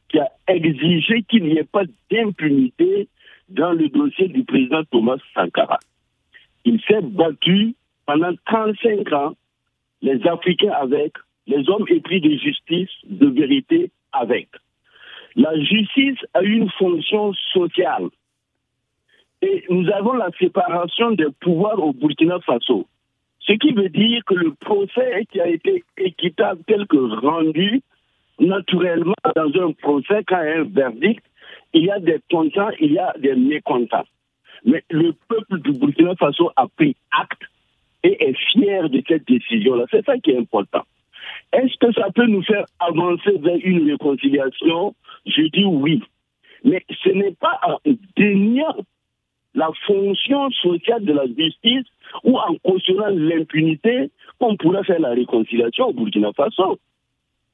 qui 0.09 0.19
a 0.19 0.29
exigé 0.49 1.23
qu'il 1.23 1.45
n'y 1.45 1.59
ait 1.59 1.65
pas 1.65 1.85
d'impunité 2.11 3.09
dans 3.49 3.73
le 3.73 3.89
dossier 3.89 4.29
du 4.29 4.45
président 4.45 4.85
Thomas 4.85 5.19
Sankara. 5.35 5.79
Il 6.65 6.81
s'est 6.83 7.03
battu 7.03 7.75
pendant 8.07 8.33
35 8.47 9.13
ans, 9.13 9.35
les 10.03 10.27
Africains 10.27 10.73
avec, 10.73 11.13
les 11.47 11.69
hommes 11.69 11.85
épris 11.89 12.21
de 12.21 12.37
justice, 12.37 12.91
de 13.05 13.27
vérité 13.27 13.91
avec. 14.13 14.49
La 15.37 15.59
justice 15.59 16.19
a 16.33 16.43
une 16.43 16.71
fonction 16.71 17.33
sociale. 17.53 18.09
Et 19.43 19.65
nous 19.69 19.89
avons 19.91 20.15
la 20.15 20.31
séparation 20.39 21.11
des 21.13 21.27
pouvoirs 21.41 21.83
au 21.83 21.93
Burkina 21.93 22.41
Faso. 22.41 22.87
Ce 23.41 23.53
qui 23.53 23.73
veut 23.73 23.91
dire 23.91 24.25
que 24.25 24.35
le 24.35 24.55
procès 24.55 25.27
qui 25.31 25.41
a 25.41 25.49
été 25.49 25.85
équitable 25.99 26.63
tel 26.67 26.87
que 26.87 26.97
rendu, 26.97 27.83
naturellement, 28.39 29.15
dans 29.35 29.51
un 29.63 29.73
procès, 29.73 30.23
quand 30.27 30.41
il 30.43 30.49
y 30.49 30.53
a 30.53 30.61
un 30.61 30.65
verdict, 30.65 31.25
il 31.73 31.85
y 31.85 31.91
a 31.91 31.99
des 31.99 32.21
contents, 32.31 32.71
il 32.81 32.93
y 32.93 32.99
a 32.99 33.13
des 33.19 33.35
mécontents. 33.35 34.07
Mais 34.65 34.83
le 34.91 35.13
peuple 35.29 35.61
du 35.61 35.73
Burkina 35.73 36.15
Faso 36.17 36.51
a 36.57 36.67
pris 36.69 36.97
acte 37.11 37.43
et 38.03 38.29
est 38.29 38.37
fier 38.53 38.89
de 38.89 39.03
cette 39.07 39.27
décision-là. 39.27 39.85
C'est 39.91 40.05
ça 40.05 40.19
qui 40.19 40.31
est 40.31 40.39
important. 40.39 40.83
Est-ce 41.53 41.77
que 41.79 41.93
ça 41.93 42.11
peut 42.15 42.27
nous 42.27 42.43
faire 42.43 42.65
avancer 42.81 43.39
vers 43.39 43.59
une 43.63 43.91
réconciliation? 43.91 44.95
Je 45.27 45.43
dis 45.43 45.65
oui. 45.65 46.03
Mais 46.65 46.85
ce 47.03 47.11
n'est 47.11 47.35
pas 47.35 47.61
en 47.67 47.79
déniant 48.17 48.77
la 49.55 49.71
fonction 49.87 50.51
sociale 50.51 51.05
de 51.05 51.13
la 51.13 51.27
justice 51.27 51.87
ou 52.25 52.39
en 52.39 52.55
cautionnant 52.65 53.11
l'impunité 53.11 54.11
qu'on 54.39 54.57
pourrait 54.57 54.85
faire 54.85 55.01
la 55.01 55.11
réconciliation 55.11 55.89
au 55.89 55.93
Burkina 55.93 56.33
Faso. 56.33 56.79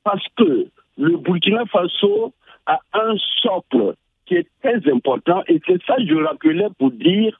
Parce 0.05 0.25
que 0.37 0.67
le 0.99 1.17
Burkina 1.17 1.65
Faso 1.67 2.33
a 2.67 2.81
un 2.93 3.15
socle 3.43 3.95
qui 4.27 4.35
est 4.37 4.47
très 4.63 4.93
important 4.93 5.43
et 5.49 5.61
c'est 5.67 5.83
ça 5.85 5.97
que 5.97 6.07
je 6.07 6.15
rappelais 6.15 6.69
pour 6.79 6.91
dire 6.91 7.39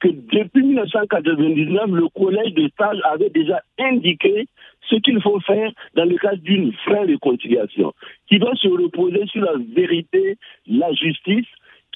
que 0.00 0.08
depuis 0.08 0.62
1999, 0.64 1.90
le 1.90 2.08
collège 2.08 2.54
de 2.54 2.68
stage 2.70 2.98
avait 3.04 3.30
déjà 3.30 3.62
indiqué 3.78 4.48
ce 4.88 4.96
qu'il 4.96 5.22
faut 5.22 5.38
faire 5.40 5.70
dans 5.94 6.04
le 6.04 6.16
cadre 6.16 6.42
d'une 6.42 6.72
vraie 6.86 7.04
réconciliation, 7.04 7.92
qui 8.28 8.40
doit 8.40 8.56
se 8.56 8.66
reposer 8.66 9.24
sur 9.26 9.42
la 9.42 9.52
vérité, 9.74 10.38
la 10.66 10.92
justice, 10.92 11.46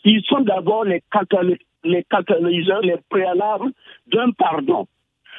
qui 0.03 0.25
sont 0.29 0.40
d'abord 0.40 0.85
les, 0.85 1.03
les 1.85 2.05
catalyseurs, 2.05 2.83
les 2.83 2.97
préalables 3.09 3.73
d'un 4.07 4.31
pardon. 4.31 4.87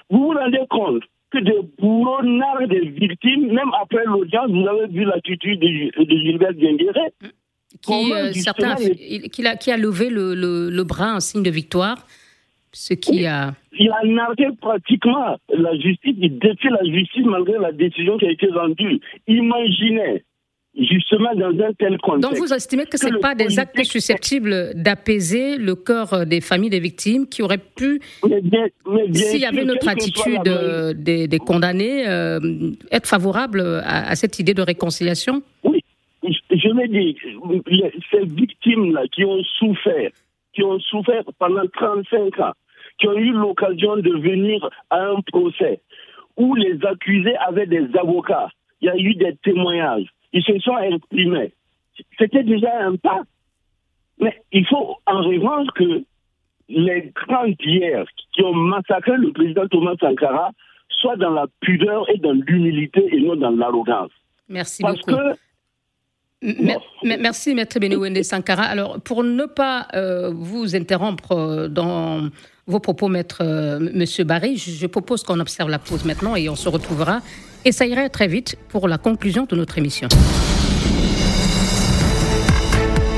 Vous 0.09 0.19
vous 0.19 0.37
rendez 0.37 0.65
compte 0.69 1.03
que 1.31 1.39
des 1.39 1.59
bourreaux 1.79 2.23
narrent 2.23 2.67
des 2.67 2.87
victimes, 2.89 3.47
même 3.47 3.71
après 3.81 4.03
l'audience, 4.05 4.49
vous 4.49 4.67
avez 4.67 4.87
vu 4.87 5.03
l'attitude 5.03 5.59
de, 5.59 6.03
de 6.03 6.17
Gilbert 6.17 6.53
Dienguéré. 6.53 7.11
Qui, 7.81 8.13
euh, 8.13 8.31
certains, 8.33 8.75
qui, 8.75 9.45
a, 9.45 9.55
qui 9.55 9.71
a 9.71 9.77
levé 9.77 10.09
le, 10.09 10.33
le, 10.33 10.69
le 10.69 10.83
bras 10.83 11.15
en 11.15 11.19
signe 11.19 11.43
de 11.43 11.51
victoire 11.51 12.07
ce 12.71 12.93
qui 12.93 13.25
a... 13.25 13.53
Il 13.79 13.91
a 13.91 14.05
nargué 14.05 14.47
pratiquement 14.61 15.37
la 15.49 15.73
justice, 15.77 16.15
il 16.19 16.37
défie 16.37 16.69
la 16.69 16.83
justice 16.83 17.25
malgré 17.25 17.57
la 17.57 17.71
décision 17.71 18.17
qui 18.17 18.25
a 18.25 18.31
été 18.31 18.47
rendue. 18.47 18.99
Imaginez, 19.27 20.23
justement 20.77 21.33
dans 21.35 21.49
un 21.63 21.73
tel 21.73 21.97
contexte. 21.97 22.29
Donc 22.29 22.37
vous 22.37 22.53
estimez 22.53 22.85
que 22.85 22.97
ce 22.97 23.07
n'est 23.07 23.19
pas 23.19 23.35
des 23.35 23.59
actes 23.59 23.83
susceptibles 23.83 24.73
d'apaiser 24.75 25.57
le 25.57 25.75
cœur 25.75 26.25
des 26.25 26.41
familles 26.41 26.69
des 26.69 26.79
victimes 26.79 27.27
qui 27.27 27.41
auraient 27.41 27.57
pu, 27.57 27.99
s'il 28.23 29.39
y 29.39 29.45
avait 29.45 29.65
notre 29.65 29.87
attitude 29.87 30.43
des, 30.95 31.27
des, 31.27 31.39
condamnés, 31.39 32.07
euh, 32.07 32.39
être 32.91 33.07
favorable 33.07 33.61
à, 33.83 34.09
à, 34.09 34.15
cette 34.15 34.39
idée 34.39 34.53
de 34.53 34.61
réconciliation? 34.61 35.41
Oui, 35.63 35.81
je 36.23 36.69
l'ai 36.69 36.87
dit, 36.87 37.17
ces 38.11 38.25
victimes-là 38.25 39.03
qui 39.11 39.25
ont 39.25 39.43
souffert, 39.57 40.11
qui 40.53 40.63
ont 40.63 40.79
souffert 40.79 41.23
pendant 41.39 41.67
35 41.73 42.39
ans, 42.39 42.53
qui 42.99 43.07
ont 43.07 43.17
eu 43.17 43.31
l'occasion 43.31 43.97
de 43.97 44.11
venir 44.11 44.69
à 44.89 45.05
un 45.07 45.21
procès 45.21 45.81
où 46.35 46.55
les 46.55 46.77
accusés 46.85 47.35
avaient 47.37 47.65
des 47.65 47.87
avocats. 47.99 48.49
Il 48.81 48.85
y 48.85 48.89
a 48.89 48.97
eu 48.97 49.15
des 49.15 49.35
témoignages. 49.43 50.07
Ils 50.33 50.43
se 50.43 50.57
sont 50.59 50.77
exprimés. 50.77 51.53
C'était 52.17 52.43
déjà 52.43 52.85
un 52.85 52.95
pas. 52.95 53.23
Mais 54.19 54.35
il 54.51 54.65
faut 54.65 54.97
en 55.05 55.21
revanche 55.21 55.67
que 55.75 56.03
les 56.69 57.11
grands 57.15 57.47
d'hier 57.47 58.05
qui 58.33 58.43
ont 58.43 58.53
massacré 58.53 59.15
le 59.17 59.31
président 59.31 59.67
Thomas 59.67 59.95
Sankara 59.99 60.51
soient 60.89 61.15
dans 61.15 61.31
la 61.31 61.45
pudeur 61.61 62.09
et 62.09 62.17
dans 62.17 62.33
l'humilité 62.33 63.07
et 63.11 63.21
non 63.21 63.35
dans 63.35 63.51
l'arrogance. 63.51 64.11
Merci 64.49 64.81
Parce 64.81 64.99
beaucoup. 64.99 65.17
Que 65.17 65.37
Merci, 66.41 67.55
Maître 67.55 67.79
Benewende 67.79 68.21
Sankara. 68.23 68.63
Alors, 68.63 68.99
pour 69.01 69.23
ne 69.23 69.45
pas 69.45 69.87
euh, 69.95 70.31
vous 70.33 70.75
interrompre 70.75 71.31
euh, 71.31 71.67
dans 71.67 72.29
vos 72.67 72.79
propos, 72.79 73.07
Maître 73.07 73.39
euh, 73.41 73.79
Monsieur 73.79 74.23
Barry, 74.23 74.57
je, 74.57 74.71
je 74.71 74.87
propose 74.87 75.23
qu'on 75.23 75.39
observe 75.39 75.69
la 75.69 75.79
pause 75.79 76.05
maintenant 76.05 76.35
et 76.35 76.47
on 76.49 76.55
se 76.55 76.69
retrouvera. 76.69 77.21
Et 77.65 77.71
ça 77.71 77.85
irait 77.85 78.09
très 78.09 78.27
vite 78.27 78.55
pour 78.69 78.87
la 78.87 78.97
conclusion 78.97 79.45
de 79.45 79.55
notre 79.55 79.77
émission. 79.77 80.07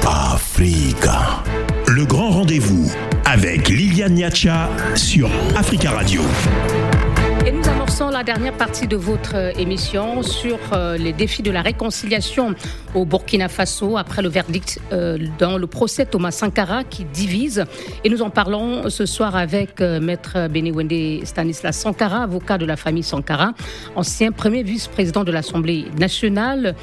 Africa. 0.06 1.44
Le 1.88 2.06
grand 2.06 2.30
rendez-vous 2.30 2.92
avec 3.26 3.70
Liliane 3.70 4.14
Niacha 4.14 4.70
sur 4.96 5.30
Africa 5.56 5.92
Radio. 5.92 6.22
Amorçons 7.90 8.10
la 8.12 8.24
dernière 8.24 8.54
partie 8.54 8.86
de 8.86 8.96
votre 8.96 9.36
euh, 9.36 9.52
émission 9.58 10.22
sur 10.22 10.60
euh, 10.74 10.96
les 10.96 11.12
défis 11.12 11.42
de 11.42 11.50
la 11.50 11.64
réconciliation 11.64 12.54
au 12.94 13.04
Burkina 13.04 13.48
Faso 13.48 13.98
après 13.98 14.22
le 14.22 14.30
verdict 14.30 14.80
euh, 14.92 15.18
dans 15.40 15.58
le 15.58 15.66
procès 15.66 16.06
Thomas 16.06 16.30
Sankara 16.30 16.84
qui 16.84 17.04
divise. 17.04 17.66
Et 18.04 18.10
nous 18.10 18.22
en 18.22 18.30
parlons 18.30 18.92
ce 18.92 19.08
soir 19.08 19.36
avec 19.36 19.82
Maître 19.82 20.48
Benewende 20.50 21.26
Stanislas 21.26 21.80
Sankara, 21.80 22.22
avocat 22.22 22.60
de 22.60 22.66
la 22.68 22.76
famille 22.76 23.02
Sankara, 23.02 23.54
ancien 23.96 24.32
premier 24.32 24.62
vice-président 24.62 25.24
de 25.24 25.32
l'Assemblée 25.32 25.86
nationale. 25.98 26.76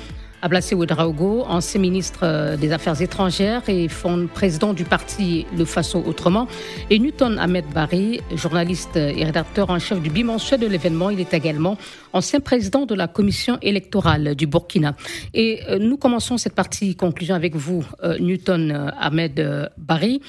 Ablassé 0.46 0.76
Ouedraogo, 0.76 1.42
ancien 1.48 1.80
ministre 1.80 2.20
euh, 2.22 2.56
des 2.56 2.70
Affaires 2.70 3.02
étrangères 3.02 3.68
et 3.68 3.88
président 4.32 4.74
du 4.74 4.84
parti 4.84 5.44
Le 5.58 5.64
Faso 5.64 6.00
Autrement, 6.06 6.46
et 6.88 7.00
Newton 7.00 7.36
Ahmed 7.40 7.64
Barry, 7.74 8.20
journaliste 8.32 8.94
et 8.94 9.24
rédacteur 9.24 9.70
en 9.70 9.80
chef 9.80 10.00
du 10.00 10.08
bimensuel 10.08 10.60
de 10.60 10.68
l'événement. 10.68 11.10
Il 11.10 11.18
est 11.18 11.34
également 11.34 11.76
ancien 12.12 12.38
président 12.38 12.86
de 12.86 12.94
la 12.94 13.08
commission 13.08 13.58
électorale 13.60 14.36
du 14.36 14.46
Burkina. 14.46 14.94
Et 15.34 15.62
euh, 15.68 15.80
nous 15.80 15.96
commençons 15.96 16.38
cette 16.38 16.54
partie 16.54 16.94
conclusion 16.94 17.34
avec 17.34 17.56
vous, 17.56 17.84
euh, 18.04 18.16
Newton 18.20 18.92
Ahmed 19.00 19.72
Barry. 19.76 20.22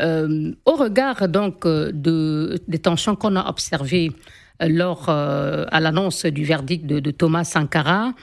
au 0.00 0.76
regard 0.84 1.28
donc 1.28 1.66
de, 1.66 2.58
des 2.68 2.78
tensions 2.78 3.16
qu'on 3.16 3.36
a 3.36 3.46
observées 3.50 4.12
lors 4.60 5.10
à 5.10 5.80
l'annonce 5.80 6.24
du 6.24 6.44
verdict 6.44 6.86
de, 6.86 7.00
de 7.00 7.10
Thomas 7.10 7.44
Sankara, 7.44 8.14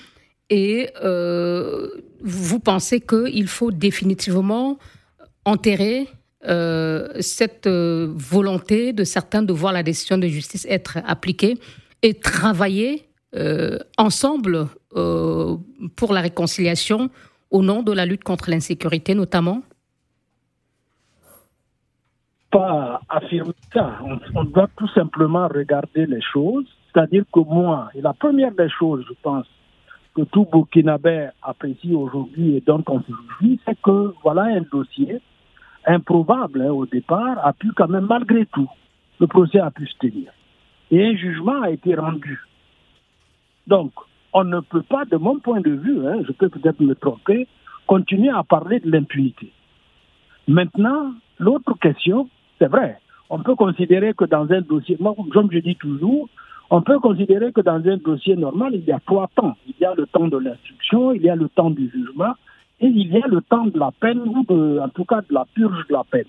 et 0.50 0.90
euh, 1.04 1.90
vous 2.22 2.60
pensez 2.60 3.02
qu'il 3.02 3.48
faut 3.48 3.72
définitivement 3.72 4.78
enterrer 5.44 6.08
euh, 6.48 7.08
cette 7.20 7.68
euh, 7.68 8.12
volonté 8.16 8.94
de 8.94 9.04
certains 9.04 9.42
de 9.42 9.54
voir 9.54 9.74
la 9.74 9.84
décision 9.84 10.18
de 10.18 10.28
justice 10.28 10.66
être 10.70 11.00
appliquée 11.06 11.56
et 12.02 12.14
travailler 12.14 13.10
ensemble 13.98 14.68
pour 15.98 16.14
la 16.14 16.22
réconciliation 16.22 17.10
au 17.52 17.62
nom 17.62 17.84
de 17.84 17.92
la 17.92 18.06
lutte 18.06 18.24
contre 18.24 18.50
l'insécurité 18.50 19.14
notamment? 19.14 19.62
Pas 22.50 23.02
affirmer 23.10 23.52
ça. 23.74 24.00
On, 24.06 24.20
on 24.36 24.46
doit 24.46 24.70
tout 24.78 24.88
simplement 24.88 25.50
regarder 25.50 26.06
les 26.06 26.22
choses. 26.22 26.66
C'est-à-dire 26.94 27.26
que 27.34 27.42
moi, 27.42 27.90
et 27.94 28.00
la 28.00 28.14
première 28.14 28.54
des 28.54 28.70
choses, 28.70 29.04
je 29.06 29.14
pense, 29.22 29.46
que 30.16 30.22
tout 30.24 30.48
Burkinabé 30.52 31.30
apprécie 31.42 31.94
aujourd'hui 31.94 32.56
et 32.56 32.62
dont 32.62 32.84
on 32.88 33.02
se 33.02 33.12
réjouit, 33.12 33.60
c'est 33.66 33.80
que 33.82 34.14
voilà 34.24 34.44
un 34.44 34.62
dossier 34.72 35.20
improbable 35.86 36.62
hein, 36.62 36.72
au 36.72 36.86
départ, 36.86 37.38
a 37.46 37.54
pu 37.54 37.72
quand 37.74 37.88
même, 37.88 38.06
malgré 38.06 38.46
tout, 38.48 38.70
le 39.20 39.28
procès 39.28 39.60
a 39.60 39.72
pu 39.72 39.86
se 39.88 39.98
tenir. 39.98 40.32
Et 40.92 41.06
un 41.06 41.16
jugement 41.16 41.62
a 41.62 41.70
été 41.70 41.96
rendu. 41.96 42.40
Donc, 43.68 43.92
on 44.34 44.44
ne 44.44 44.60
peut 44.60 44.84
pas, 44.84 45.06
de 45.06 45.18
mon 45.18 45.40
point 45.40 45.62
de 45.62 45.72
vue, 45.72 46.08
hein, 46.08 46.22
je 46.28 46.32
peux 46.32 46.50
peut-être 46.50 46.80
me 46.80 46.96
tromper, 46.96 47.48
continuer 47.88 48.30
à 48.30 48.44
parler 48.44 48.80
de 48.80 48.90
l'impunité. 48.90 49.52
Maintenant, 50.48 51.14
L'autre 51.40 51.78
question, 51.82 52.30
c'est 52.60 52.68
vrai, 52.68 52.98
on 53.30 53.40
peut 53.40 53.56
considérer 53.56 54.14
que 54.14 54.26
dans 54.26 54.50
un 54.52 54.62
dossier, 54.62 54.96
moi, 55.00 55.14
comme 55.34 55.52
je 55.52 55.60
dis 55.60 55.76
toujours, 55.76 56.30
on 56.70 56.82
peut 56.82 57.00
considérer 57.00 57.52
que 57.52 57.62
dans 57.62 57.82
un 57.86 57.98
dossier 57.98 58.36
normal, 58.36 58.76
il 58.76 58.86
y 58.86 58.92
a 58.92 59.00
trois 59.06 59.30
temps. 59.36 59.56
Il 59.68 59.76
y 59.80 59.86
a 59.86 59.94
le 59.94 60.08
temps 60.08 60.28
de 60.28 60.38
l'instruction, 60.38 61.12
il 61.12 61.22
y 61.22 61.30
a 61.30 61.36
le 61.36 61.50
temps 61.50 61.70
du 61.70 61.90
jugement 61.90 62.34
et 62.80 62.88
il 62.88 63.14
y 63.14 63.22
a 63.22 63.28
le 63.28 63.42
temps 63.42 63.66
de 63.66 63.80
la 63.80 63.92
peine 63.92 64.22
ou 64.22 64.44
de, 64.44 64.80
en 64.80 64.90
tout 64.90 65.06
cas 65.06 65.22
de 65.22 65.34
la 65.34 65.46
purge 65.54 65.88
de 65.88 65.94
la 65.94 66.04
peine. 66.04 66.26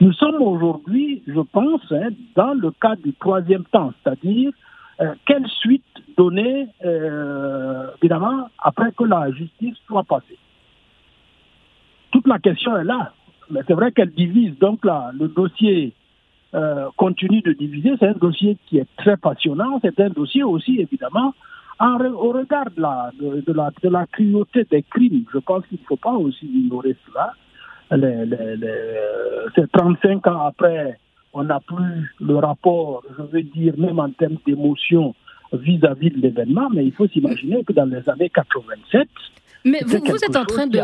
Nous 0.00 0.12
sommes 0.12 0.42
aujourd'hui, 0.42 1.22
je 1.26 1.40
pense, 1.40 1.80
hein, 1.90 2.08
dans 2.34 2.54
le 2.54 2.70
cas 2.70 2.96
du 2.96 3.12
troisième 3.14 3.64
temps, 3.64 3.92
c'est-à-dire 4.02 4.52
euh, 5.00 5.14
quelle 5.26 5.46
suite 5.46 5.84
donner, 6.16 6.68
euh, 6.84 7.88
évidemment, 8.02 8.48
après 8.58 8.92
que 8.92 9.04
la 9.04 9.30
justice 9.32 9.76
soit 9.86 10.04
passée. 10.04 10.38
Toute 12.10 12.26
la 12.26 12.38
question 12.38 12.76
est 12.76 12.84
là, 12.84 13.12
mais 13.50 13.60
c'est 13.66 13.74
vrai 13.74 13.92
qu'elle 13.92 14.10
divise. 14.10 14.58
Donc 14.58 14.84
là, 14.84 15.10
le 15.18 15.28
dossier 15.28 15.92
euh, 16.54 16.88
continue 16.96 17.42
de 17.42 17.52
diviser. 17.52 17.90
C'est 17.98 18.08
un 18.08 18.12
dossier 18.12 18.56
qui 18.66 18.78
est 18.78 18.86
très 18.96 19.16
passionnant. 19.16 19.78
C'est 19.82 19.98
un 20.00 20.10
dossier 20.10 20.42
aussi, 20.42 20.80
évidemment, 20.80 21.34
au 21.80 22.32
regard 22.32 22.70
de 22.76 23.90
la, 23.90 24.06
cruauté 24.06 24.64
des 24.70 24.82
crimes. 24.82 25.24
Je 25.32 25.38
pense 25.38 25.66
qu'il 25.66 25.78
ne 25.80 25.86
faut 25.86 25.96
pas 25.96 26.12
aussi 26.12 26.46
ignorer 26.46 26.96
cela. 27.06 27.32
Les, 27.90 28.26
les, 28.26 29.66
35 29.72 30.26
ans 30.26 30.46
après, 30.46 30.98
on 31.32 31.44
n'a 31.44 31.60
plus 31.60 32.14
le 32.20 32.36
rapport, 32.36 33.02
je 33.16 33.22
veux 33.22 33.42
dire, 33.42 33.74
même 33.76 33.98
en 33.98 34.10
termes 34.10 34.38
d'émotion 34.46 35.14
vis-à-vis 35.52 36.10
de 36.10 36.20
l'événement, 36.20 36.68
mais 36.72 36.84
il 36.84 36.92
faut 36.92 37.06
s'imaginer 37.06 37.62
que 37.64 37.72
dans 37.72 37.84
les 37.84 38.08
années 38.08 38.30
87, 38.30 39.06
mais 39.66 39.80
vous, 39.84 39.98
vous, 39.98 40.24
êtes 40.24 40.36
en 40.36 40.44
train 40.44 40.68
de, 40.68 40.80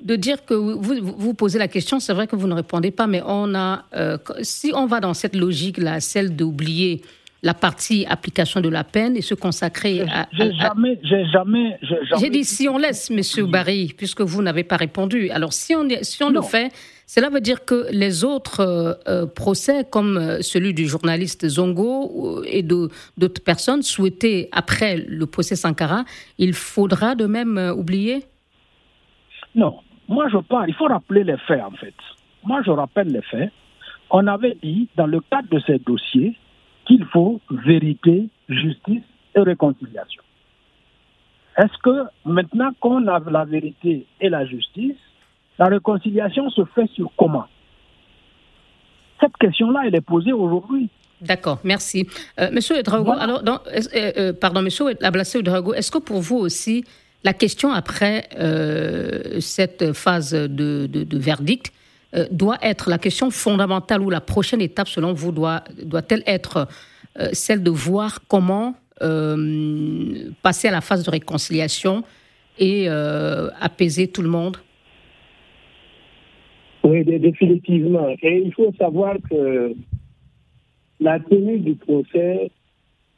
de 0.00 0.16
dire 0.16 0.44
que 0.44 0.54
vous, 0.54 0.94
vous 1.02 1.34
posez 1.34 1.58
la 1.58 1.66
question, 1.66 1.98
c'est 1.98 2.12
vrai 2.12 2.28
que 2.28 2.36
vous 2.36 2.46
ne 2.46 2.54
répondez 2.54 2.92
pas, 2.92 3.08
mais 3.08 3.20
on 3.26 3.54
a, 3.56 3.84
euh, 3.94 4.16
si 4.42 4.72
on 4.72 4.86
va 4.86 5.00
dans 5.00 5.14
cette 5.14 5.34
logique-là, 5.34 5.98
celle 5.98 6.36
d'oublier 6.36 7.02
la 7.42 7.54
partie 7.54 8.06
application 8.08 8.60
de 8.60 8.68
la 8.68 8.84
peine 8.84 9.16
et 9.16 9.20
se 9.20 9.34
consacrer 9.34 10.02
à. 10.02 10.28
J'ai 10.32 10.52
jamais, 10.54 10.98
j'ai 11.02 11.24
jamais, 11.26 11.78
j'ai 12.18 12.30
dit 12.30 12.44
si 12.44 12.68
on 12.68 12.78
laisse, 12.78 13.10
Monsieur 13.10 13.46
Barry, 13.46 13.92
puisque 13.96 14.20
vous 14.20 14.42
n'avez 14.42 14.64
pas 14.64 14.76
répondu. 14.76 15.30
Alors 15.30 15.52
si 15.52 15.74
on, 15.74 15.86
si 16.02 16.22
on 16.22 16.30
le 16.30 16.42
fait, 16.42 16.72
cela 17.10 17.30
veut 17.30 17.40
dire 17.40 17.64
que 17.64 17.86
les 17.90 18.22
autres 18.22 18.60
euh, 18.60 18.92
euh, 19.08 19.26
procès, 19.26 19.82
comme 19.90 20.18
euh, 20.18 20.42
celui 20.42 20.74
du 20.74 20.86
journaliste 20.86 21.48
Zongo 21.48 22.44
et 22.44 22.62
d'autres 22.62 23.42
personnes 23.42 23.80
souhaitées 23.80 24.50
après 24.52 24.98
le 24.98 25.24
procès 25.24 25.56
Sankara, 25.56 26.04
il 26.36 26.52
faudra 26.52 27.14
de 27.14 27.24
même 27.24 27.56
oublier? 27.74 28.24
Non. 29.54 29.80
Moi, 30.06 30.28
je 30.28 30.36
parle, 30.36 30.68
il 30.68 30.74
faut 30.74 30.84
rappeler 30.84 31.24
les 31.24 31.38
faits, 31.38 31.62
en 31.62 31.70
fait. 31.70 31.94
Moi, 32.44 32.60
je 32.66 32.70
rappelle 32.72 33.08
les 33.08 33.22
faits. 33.22 33.50
On 34.10 34.26
avait 34.26 34.58
dit, 34.62 34.88
dans 34.96 35.06
le 35.06 35.20
cadre 35.30 35.48
de 35.48 35.60
ces 35.66 35.78
dossiers, 35.78 36.36
qu'il 36.84 37.06
faut 37.06 37.40
vérité, 37.50 38.28
justice 38.50 39.04
et 39.34 39.40
réconciliation. 39.40 40.22
Est-ce 41.56 41.78
que 41.82 42.04
maintenant 42.26 42.70
qu'on 42.80 43.06
a 43.08 43.18
la 43.30 43.46
vérité 43.46 44.06
et 44.20 44.28
la 44.28 44.44
justice, 44.44 44.96
la 45.58 45.66
réconciliation 45.66 46.48
se 46.50 46.64
fait 46.74 46.88
sur 46.94 47.10
comment? 47.16 47.46
Cette 49.20 49.36
question-là, 49.36 49.82
elle 49.86 49.94
est 49.94 50.00
posée 50.00 50.32
aujourd'hui. 50.32 50.88
D'accord, 51.20 51.58
merci. 51.64 52.06
Euh, 52.38 52.48
monsieur 52.52 52.76
alors, 52.76 53.42
euh, 53.46 53.80
euh, 53.94 54.32
pardon, 54.32 54.62
monsieur 54.62 54.86
Ablassé 55.02 55.38
Edrago, 55.38 55.74
est-ce 55.74 55.90
que 55.90 55.98
pour 55.98 56.20
vous 56.20 56.36
aussi, 56.36 56.84
la 57.24 57.32
question 57.32 57.72
après 57.72 58.28
cette 59.40 59.92
phase 59.92 60.30
de, 60.30 60.86
de, 60.86 61.18
verdict 61.18 61.72
doit 62.30 62.58
être 62.62 62.88
la 62.88 62.98
question 62.98 63.30
fondamentale 63.30 64.02
ou 64.02 64.10
la 64.10 64.20
prochaine 64.20 64.60
étape, 64.60 64.86
selon 64.86 65.12
vous, 65.12 65.32
doit, 65.32 65.64
doit-elle 65.82 66.22
être 66.26 66.68
celle 67.32 67.64
de 67.64 67.70
voir 67.70 68.20
comment 68.28 68.76
passer 69.00 70.68
à 70.68 70.70
la 70.70 70.80
phase 70.80 71.02
de 71.02 71.10
réconciliation 71.10 72.04
et 72.60 72.88
apaiser 72.88 74.06
tout 74.06 74.22
le 74.22 74.28
monde? 74.28 74.58
Oui, 76.84 77.04
définitivement. 77.04 78.14
Et 78.22 78.42
il 78.44 78.52
faut 78.52 78.72
savoir 78.78 79.16
que 79.28 79.74
la 81.00 81.20
tenue 81.20 81.58
du 81.58 81.74
procès 81.74 82.50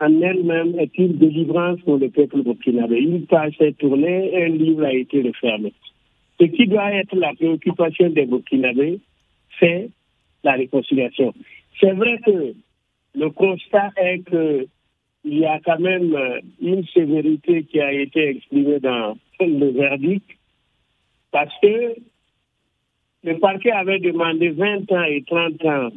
en 0.01 0.21
elle-même 0.23 0.79
est 0.79 0.97
une 0.99 1.19
délivrance 1.19 1.81
pour 1.81 1.99
le 1.99 2.09
peuple 2.09 2.43
burkinabé. 2.43 2.99
Une 2.99 3.27
page 3.27 3.57
s'est 3.59 3.73
tournée 3.73 4.45
un 4.45 4.49
livre 4.49 4.85
a 4.85 4.93
été 4.93 5.23
refermé. 5.23 5.73
Ce 6.41 6.47
qui 6.47 6.67
doit 6.67 6.91
être 6.93 7.15
la 7.17 7.35
préoccupation 7.35 8.09
des 8.09 8.25
Burkinabés, 8.25 8.99
c'est 9.59 9.91
la 10.43 10.53
réconciliation. 10.53 11.35
C'est 11.79 11.93
vrai 11.93 12.19
que 12.25 12.55
le 13.15 13.31
constat 13.31 13.91
est 13.97 14.21
que 14.21 14.67
il 15.23 15.39
y 15.39 15.45
a 15.45 15.61
quand 15.63 15.79
même 15.79 16.17
une 16.63 16.87
sévérité 16.87 17.65
qui 17.65 17.79
a 17.79 17.93
été 17.93 18.29
exprimée 18.31 18.81
dans 18.81 19.19
le 19.39 19.67
verdict 19.67 20.27
parce 21.31 21.53
que 21.61 21.95
le 23.23 23.39
parquet 23.39 23.73
avait 23.73 23.99
demandé 23.99 24.49
20 24.51 24.91
ans 24.93 25.05
et 25.05 25.23
30 25.27 25.65
ans 25.67 25.89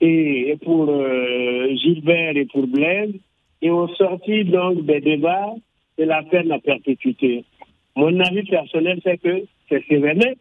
et, 0.00 0.56
pour 0.64 0.88
euh, 0.88 1.74
Gilbert 1.76 2.36
et 2.36 2.46
pour 2.46 2.66
Blaise. 2.66 3.14
Et 3.62 3.70
on 3.70 3.88
sortit 3.88 4.44
donc 4.44 4.84
des 4.84 5.00
débats 5.00 5.54
de 5.98 6.04
la 6.04 6.22
peine 6.24 6.52
à 6.52 6.58
perpétuité. 6.58 7.44
Mon 7.94 8.18
avis 8.20 8.42
personnel, 8.44 9.00
c'est 9.02 9.18
que 9.18 9.44
c'est 9.68 9.84
sévère. 9.86 10.34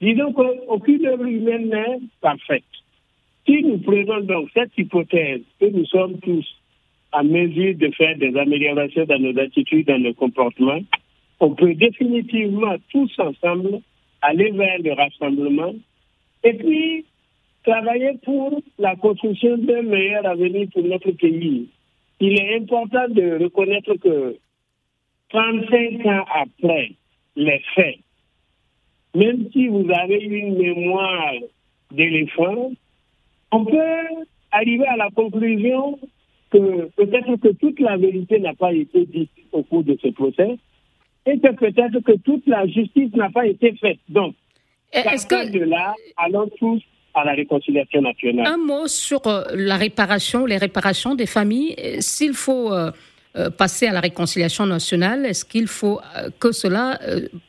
Disons 0.00 0.32
qu'aucune 0.32 1.06
œuvre 1.06 1.26
humaine 1.26 1.68
n'est 1.68 2.00
parfaite. 2.22 2.64
Si 3.46 3.62
nous 3.62 3.78
prenons 3.78 4.20
donc 4.20 4.48
cette 4.54 4.76
hypothèse 4.78 5.42
que 5.60 5.66
nous 5.66 5.84
sommes 5.86 6.18
tous 6.20 6.46
à 7.12 7.22
mesure 7.22 7.74
de 7.74 7.90
faire 7.90 8.16
des 8.16 8.34
améliorations 8.36 9.04
dans 9.04 9.18
nos 9.18 9.38
attitudes, 9.38 9.88
dans 9.88 9.98
nos 9.98 10.14
comportements, 10.14 10.80
on 11.40 11.54
peut 11.54 11.74
définitivement 11.74 12.76
tous 12.90 13.10
ensemble 13.18 13.80
aller 14.22 14.50
vers 14.50 14.78
le 14.78 14.92
rassemblement 14.92 15.74
et 16.44 16.54
puis 16.54 17.04
travailler 17.64 18.18
pour 18.24 18.60
la 18.78 18.96
construction 18.96 19.58
d'un 19.58 19.82
meilleur 19.82 20.26
avenir 20.26 20.68
pour 20.72 20.82
notre 20.84 21.10
pays. 21.12 21.68
Il 22.20 22.38
est 22.38 22.56
important 22.56 23.08
de 23.08 23.42
reconnaître 23.42 23.94
que 23.94 24.36
35 25.30 26.06
ans 26.06 26.24
après 26.34 26.92
les 27.36 27.62
faits, 27.74 27.98
même 29.14 29.48
si 29.52 29.68
vous 29.68 29.86
avez 29.90 30.18
une 30.22 30.58
mémoire 30.58 31.34
d'éléphant, 31.90 32.72
on 33.52 33.64
peut 33.64 34.26
arriver 34.52 34.86
à 34.86 34.96
la 34.96 35.10
conclusion 35.10 35.98
que 36.50 36.86
peut-être 36.96 37.36
que 37.36 37.48
toute 37.48 37.78
la 37.80 37.96
vérité 37.96 38.38
n'a 38.40 38.54
pas 38.54 38.72
été 38.72 39.06
dite 39.06 39.30
au 39.52 39.62
cours 39.62 39.84
de 39.84 39.96
ce 40.02 40.08
procès, 40.08 40.58
et 41.26 41.38
que 41.38 41.54
peut-être 41.54 42.00
que 42.00 42.16
toute 42.18 42.46
la 42.46 42.66
justice 42.66 43.14
n'a 43.14 43.30
pas 43.30 43.46
été 43.46 43.74
faite. 43.76 43.98
Donc, 44.08 44.34
est-ce 44.92 45.26
que 45.26 45.52
de 45.52 45.64
là, 45.64 45.94
allons 46.16 46.48
tous 46.58 46.82
à 47.14 47.24
la 47.24 47.32
réconciliation 47.32 48.02
nationale. 48.02 48.46
Un 48.46 48.56
mot 48.56 48.86
sur 48.86 49.26
euh, 49.26 49.42
la 49.54 49.76
réparation, 49.76 50.46
les 50.46 50.56
réparations 50.56 51.14
des 51.14 51.26
familles. 51.26 51.74
S'il 52.00 52.34
faut 52.34 52.72
euh, 52.72 52.90
euh, 53.36 53.50
passer 53.50 53.86
à 53.86 53.92
la 53.92 54.00
réconciliation 54.00 54.66
nationale, 54.66 55.26
est-ce 55.26 55.44
qu'il 55.44 55.66
faut 55.66 56.00
que 56.38 56.52
cela 56.52 56.98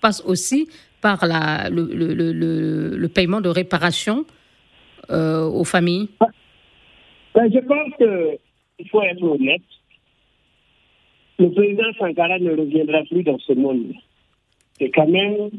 passe 0.02 0.22
aussi 0.26 0.68
par 1.02 1.26
la, 1.26 1.70
le, 1.70 1.86
le, 1.86 2.34
le, 2.96 3.08
paiement 3.08 3.42
de 3.42 3.50
réparation 3.50 4.26
aux 5.10 5.64
familles? 5.64 6.10
Ben, 7.34 7.52
Je 7.52 7.60
pense 7.60 7.96
qu'il 7.98 8.90
faut 8.90 9.02
être 9.02 9.24
honnête 9.24 9.62
le 11.42 11.50
président 11.50 11.92
Sankara 11.98 12.38
ne 12.38 12.52
reviendra 12.52 13.02
plus 13.10 13.24
dans 13.24 13.40
ce 13.40 13.54
monde. 13.54 13.94
C'est 14.78 14.92
quand 14.92 15.08
même, 15.08 15.50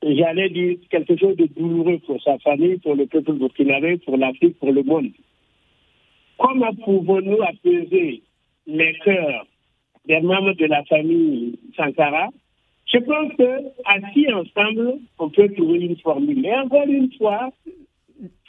j'allais 0.00 0.48
dire, 0.50 0.76
quelque 0.90 1.16
chose 1.16 1.36
de 1.36 1.46
douloureux 1.46 1.98
pour 2.06 2.22
sa 2.22 2.38
famille, 2.38 2.78
pour 2.78 2.94
le 2.94 3.06
peuple 3.06 3.32
burkinabé, 3.32 3.98
pour 3.98 4.16
l'Afrique, 4.16 4.58
pour 4.60 4.70
le 4.70 4.84
monde. 4.84 5.10
Comment 6.38 6.72
pouvons-nous 6.84 7.42
apaiser 7.42 8.22
les 8.68 8.94
cœurs 9.04 9.46
des 10.06 10.20
membres 10.20 10.52
de 10.54 10.66
la 10.66 10.84
famille 10.84 11.58
Sankara? 11.76 12.28
Je 12.86 12.98
pense 12.98 13.32
que 13.36 13.50
assis 13.84 14.32
ensemble, 14.32 14.98
on 15.18 15.30
peut 15.30 15.48
trouver 15.48 15.80
une 15.80 15.96
formule. 15.96 16.46
Et 16.46 16.54
encore 16.54 16.86
une 16.86 17.12
fois, 17.14 17.50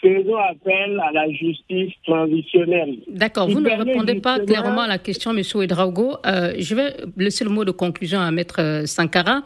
faisons 0.02 0.36
appel 0.36 1.00
à 1.00 1.12
la 1.12 1.30
justice 1.32 1.94
transitionnelle. 2.06 2.98
D'accord, 3.08 3.50
vous 3.50 3.62
ne 3.62 3.70
répondez 3.70 4.20
pas 4.20 4.40
clairement 4.40 4.82
à 4.82 4.88
la 4.88 4.98
question, 4.98 5.32
M. 5.32 5.42
Ouedraogo. 5.56 6.18
Euh, 6.26 6.54
je 6.60 6.76
vais 6.76 6.96
laisser 7.18 7.44
le 7.44 7.50
mot 7.50 7.66
de 7.66 7.72
conclusion 7.72 8.20
à 8.20 8.30
Maître 8.32 8.60
euh, 8.60 8.86
Sankara. 8.86 9.44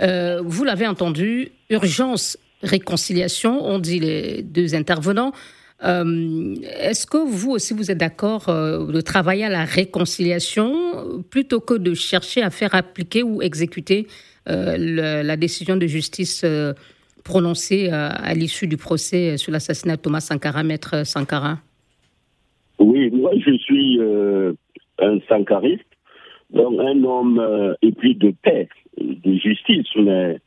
Euh, 0.00 0.42
vous 0.44 0.64
l'avez 0.64 0.86
entendu, 0.86 1.52
urgence, 1.70 2.38
réconciliation, 2.62 3.64
on 3.64 3.78
dit 3.78 4.00
les 4.00 4.42
deux 4.42 4.74
intervenants. 4.74 5.32
Est-ce 5.82 7.06
que 7.06 7.18
vous 7.18 7.50
aussi, 7.50 7.74
vous 7.74 7.90
êtes 7.90 7.98
d'accord 7.98 8.46
de 8.46 9.00
travailler 9.02 9.44
à 9.44 9.50
la 9.50 9.66
réconciliation 9.66 11.22
plutôt 11.28 11.60
que 11.60 11.74
de 11.74 11.92
chercher 11.92 12.42
à 12.42 12.48
faire 12.48 12.74
appliquer 12.74 13.22
ou 13.22 13.42
exécuter 13.42 14.06
la 14.46 15.36
décision 15.36 15.76
de 15.76 15.86
justice 15.86 16.42
prononcer 17.24 17.88
à 17.90 18.34
l'issue 18.34 18.66
du 18.66 18.76
procès 18.76 19.36
sur 19.38 19.52
l'assassinat 19.52 19.96
de 19.96 20.02
Thomas 20.02 20.20
Sankara, 20.20 20.62
maître 20.62 21.04
Sankara? 21.04 21.58
Oui, 22.78 23.10
moi 23.10 23.32
je 23.38 23.56
suis 23.58 23.98
un 24.98 25.18
sankariste, 25.28 25.84
donc 26.50 26.78
un 26.78 27.02
homme 27.02 27.76
épris 27.82 28.14
de 28.14 28.32
paix, 28.42 28.68
de 28.98 29.34
justice, 29.34 29.88
mais 29.96 30.38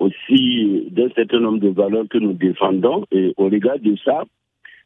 aussi 0.00 0.88
d'un 0.90 1.10
certain 1.10 1.40
nombre 1.40 1.58
de 1.58 1.68
valeurs 1.68 2.08
que 2.08 2.18
nous 2.18 2.32
défendons. 2.32 3.04
Et 3.12 3.34
au 3.36 3.44
regard 3.44 3.78
de 3.78 3.94
ça, 4.04 4.24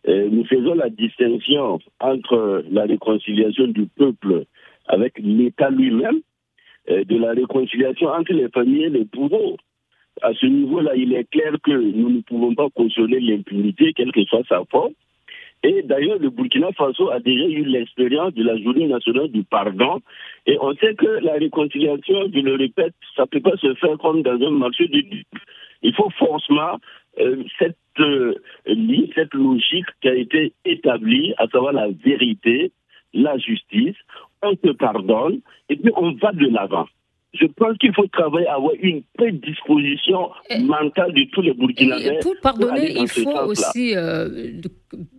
euh, 0.09 0.28
nous 0.30 0.45
faisons 0.45 0.74
la 0.74 0.90
distinction 0.90 1.78
entre 2.01 2.64
la 2.70 2.82
réconciliation 2.82 3.68
du 3.68 3.86
peuple 3.86 4.45
avec 4.86 5.18
l'État 5.18 5.70
lui-même, 5.70 6.20
euh, 6.90 7.05
de 7.05 7.16
la 7.16 7.32
réconciliation 7.32 8.09
entre 8.09 8.32
les 8.32 8.49
familles 8.49 8.84
et 8.84 8.90
les 8.90 9.05
bourreaux. 9.05 9.57
À 10.22 10.32
ce 10.34 10.46
niveau-là, 10.46 10.94
il 10.96 11.12
est 11.14 11.28
clair 11.30 11.52
que 11.62 11.72
nous 11.72 12.10
ne 12.10 12.20
pouvons 12.20 12.54
pas 12.54 12.68
cautionner 12.70 13.20
l'impunité, 13.20 13.92
quelle 13.92 14.12
que 14.12 14.24
soit 14.24 14.46
sa 14.48 14.64
forme. 14.70 14.92
Et 15.64 15.82
d'ailleurs, 15.82 16.18
le 16.18 16.28
Burkina 16.28 16.72
Faso 16.72 17.10
a 17.10 17.20
déjà 17.20 17.46
eu 17.46 17.64
l'expérience 17.64 18.34
de 18.34 18.44
la 18.44 18.56
journée 18.58 18.86
nationale 18.86 19.28
du 19.28 19.44
pardon. 19.44 20.00
Et 20.46 20.58
on 20.60 20.74
sait 20.74 20.94
que 20.94 21.06
la 21.06 21.32
réconciliation, 21.34 22.30
je 22.32 22.40
le 22.40 22.54
répète, 22.56 22.92
ça 23.16 23.22
ne 23.22 23.28
peut 23.28 23.40
pas 23.40 23.56
se 23.56 23.74
faire 23.74 23.96
comme 23.98 24.22
dans 24.22 24.40
un 24.46 24.50
marché 24.50 24.88
de 24.88 25.02
Il 25.82 25.94
faut 25.94 26.10
forcément 26.18 26.78
euh, 27.18 27.42
cette 27.58 27.78
euh, 27.98 28.34
ligne, 28.66 29.08
cette 29.14 29.32
logique 29.32 29.86
qui 30.02 30.08
a 30.08 30.14
été 30.14 30.52
établie, 30.66 31.32
à 31.38 31.46
savoir 31.48 31.72
la 31.72 31.88
vérité, 31.88 32.72
la 33.14 33.38
justice, 33.38 33.96
on 34.42 34.54
te 34.56 34.70
pardonne 34.72 35.40
et 35.70 35.76
puis 35.76 35.92
on 35.96 36.12
va 36.12 36.32
de 36.32 36.46
l'avant 36.46 36.86
je 37.35 37.47
pense 37.47 37.76
qu'il 37.78 37.93
faut 37.95 38.07
travailler 38.07 38.47
à 38.47 38.55
avoir 38.55 38.74
une 38.80 39.03
prédisposition 39.16 40.30
mentale 40.61 41.12
de 41.12 41.24
tous 41.32 41.43
les 41.43 41.53
Burkinabés. 41.53 42.18
Pour 42.22 42.35
pardonner, 42.41 42.93
il 42.97 43.09
faut 43.09 43.39
aussi. 43.47 43.97
Euh, 43.97 44.61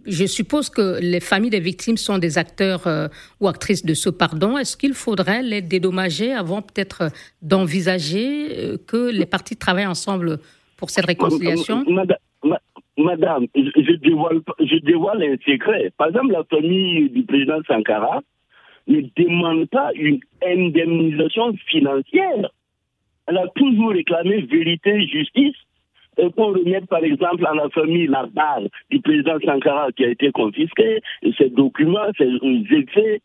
je 0.05 0.25
suppose 0.25 0.69
que 0.69 0.99
les 1.01 1.19
familles 1.19 1.49
des 1.49 1.59
victimes 1.59 1.97
sont 1.97 2.17
des 2.17 2.37
acteurs 2.37 2.87
euh, 2.87 3.07
ou 3.41 3.47
actrices 3.47 3.85
de 3.85 3.93
ce 3.93 4.09
pardon. 4.09 4.57
Est-ce 4.57 4.77
qu'il 4.77 4.93
faudrait 4.93 5.43
les 5.43 5.61
dédommager 5.61 6.31
avant 6.31 6.61
peut-être 6.61 7.09
d'envisager 7.41 8.57
euh, 8.57 8.77
que 8.87 9.11
les 9.11 9.25
parties 9.25 9.57
travaillent 9.57 9.85
ensemble 9.85 10.39
pour 10.77 10.89
cette 10.89 11.05
réconciliation? 11.05 11.83
Madame, 12.97 13.47
je, 13.55 13.95
dévoile, 13.97 14.39
je 14.59 14.77
dévoile 14.77 15.21
un 15.21 15.35
secret. 15.45 15.91
Par 15.97 16.07
exemple, 16.07 16.31
la 16.31 16.45
famille 16.45 17.09
du 17.09 17.23
président 17.23 17.57
Sankara, 17.67 18.21
ne 18.87 19.01
demande 19.15 19.67
pas 19.69 19.91
une 19.95 20.19
indemnisation 20.45 21.53
financière. 21.67 22.49
Elle 23.27 23.37
a 23.37 23.47
toujours 23.55 23.91
réclamé 23.91 24.41
vérité 24.41 24.91
et 24.91 25.07
justice. 25.07 25.55
Et 26.17 26.29
pour 26.29 26.53
remettre 26.53 26.87
par 26.87 27.03
exemple 27.03 27.45
à 27.45 27.53
la 27.53 27.69
famille 27.69 28.07
la 28.07 28.25
base 28.27 28.69
du 28.89 29.01
président 29.01 29.37
Sankara 29.43 29.91
qui 29.91 30.05
a 30.05 30.09
été 30.09 30.31
confisqué, 30.31 31.01
ses 31.37 31.49
documents, 31.49 32.07
ses 32.17 32.31
effets, 32.71 33.21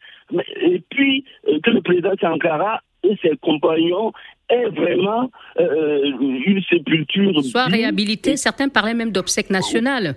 et 0.60 0.82
puis 0.90 1.24
euh, 1.48 1.60
que 1.62 1.70
le 1.70 1.82
président 1.82 2.14
Sankara 2.20 2.80
et 3.04 3.16
ses 3.22 3.36
compagnons 3.36 4.12
aient 4.48 4.68
vraiment 4.70 5.30
euh, 5.60 6.04
une 6.20 6.62
sépulture. 6.68 7.44
Soit 7.44 7.66
réhabilité, 7.66 8.36
certains 8.36 8.68
parlaient 8.68 8.94
même 8.94 9.12
d'obsèques 9.12 9.50
nationales. 9.50 10.16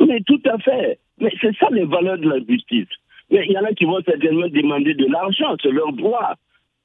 Mais 0.00 0.20
tout 0.22 0.40
à 0.46 0.56
fait. 0.58 0.98
Mais 1.20 1.32
c'est 1.40 1.54
ça 1.58 1.68
les 1.70 1.84
valeurs 1.84 2.18
de 2.18 2.28
la 2.28 2.38
justice. 2.48 2.88
Mais 3.32 3.46
il 3.46 3.52
y 3.52 3.58
en 3.58 3.64
a 3.64 3.72
qui 3.72 3.86
vont 3.86 4.00
certainement 4.04 4.46
demander 4.48 4.94
de 4.94 5.06
l'argent, 5.06 5.56
c'est 5.60 5.70
leur 5.70 5.92
droit. 5.92 6.34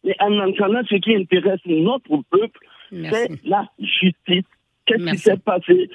Mais 0.04 0.16
en 0.20 0.40
entendant 0.40 0.82
ce 0.90 0.96
qui 0.96 1.14
intéresse 1.14 1.60
notre 1.66 2.24
peuple, 2.30 2.60
c'est 2.90 3.30
la 3.46 3.70
justice. 3.80 4.46
Qu'est-ce 4.86 5.12
qui 5.12 5.18
s'est 5.18 5.38
passé? 5.38 5.90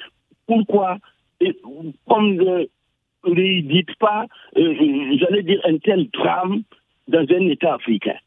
Pourquoi? 0.45 0.99
Et 1.41 1.57
Comme 2.07 2.35
ne 2.35 3.61
dites 3.61 3.95
pas, 3.99 4.27
euh, 4.57 5.17
j'allais 5.17 5.43
dire, 5.43 5.59
un 5.65 5.77
tel 5.77 6.07
drame 6.11 6.61
dans 7.07 7.25
un 7.27 7.47
État 7.49 7.73
africain. 7.73 8.17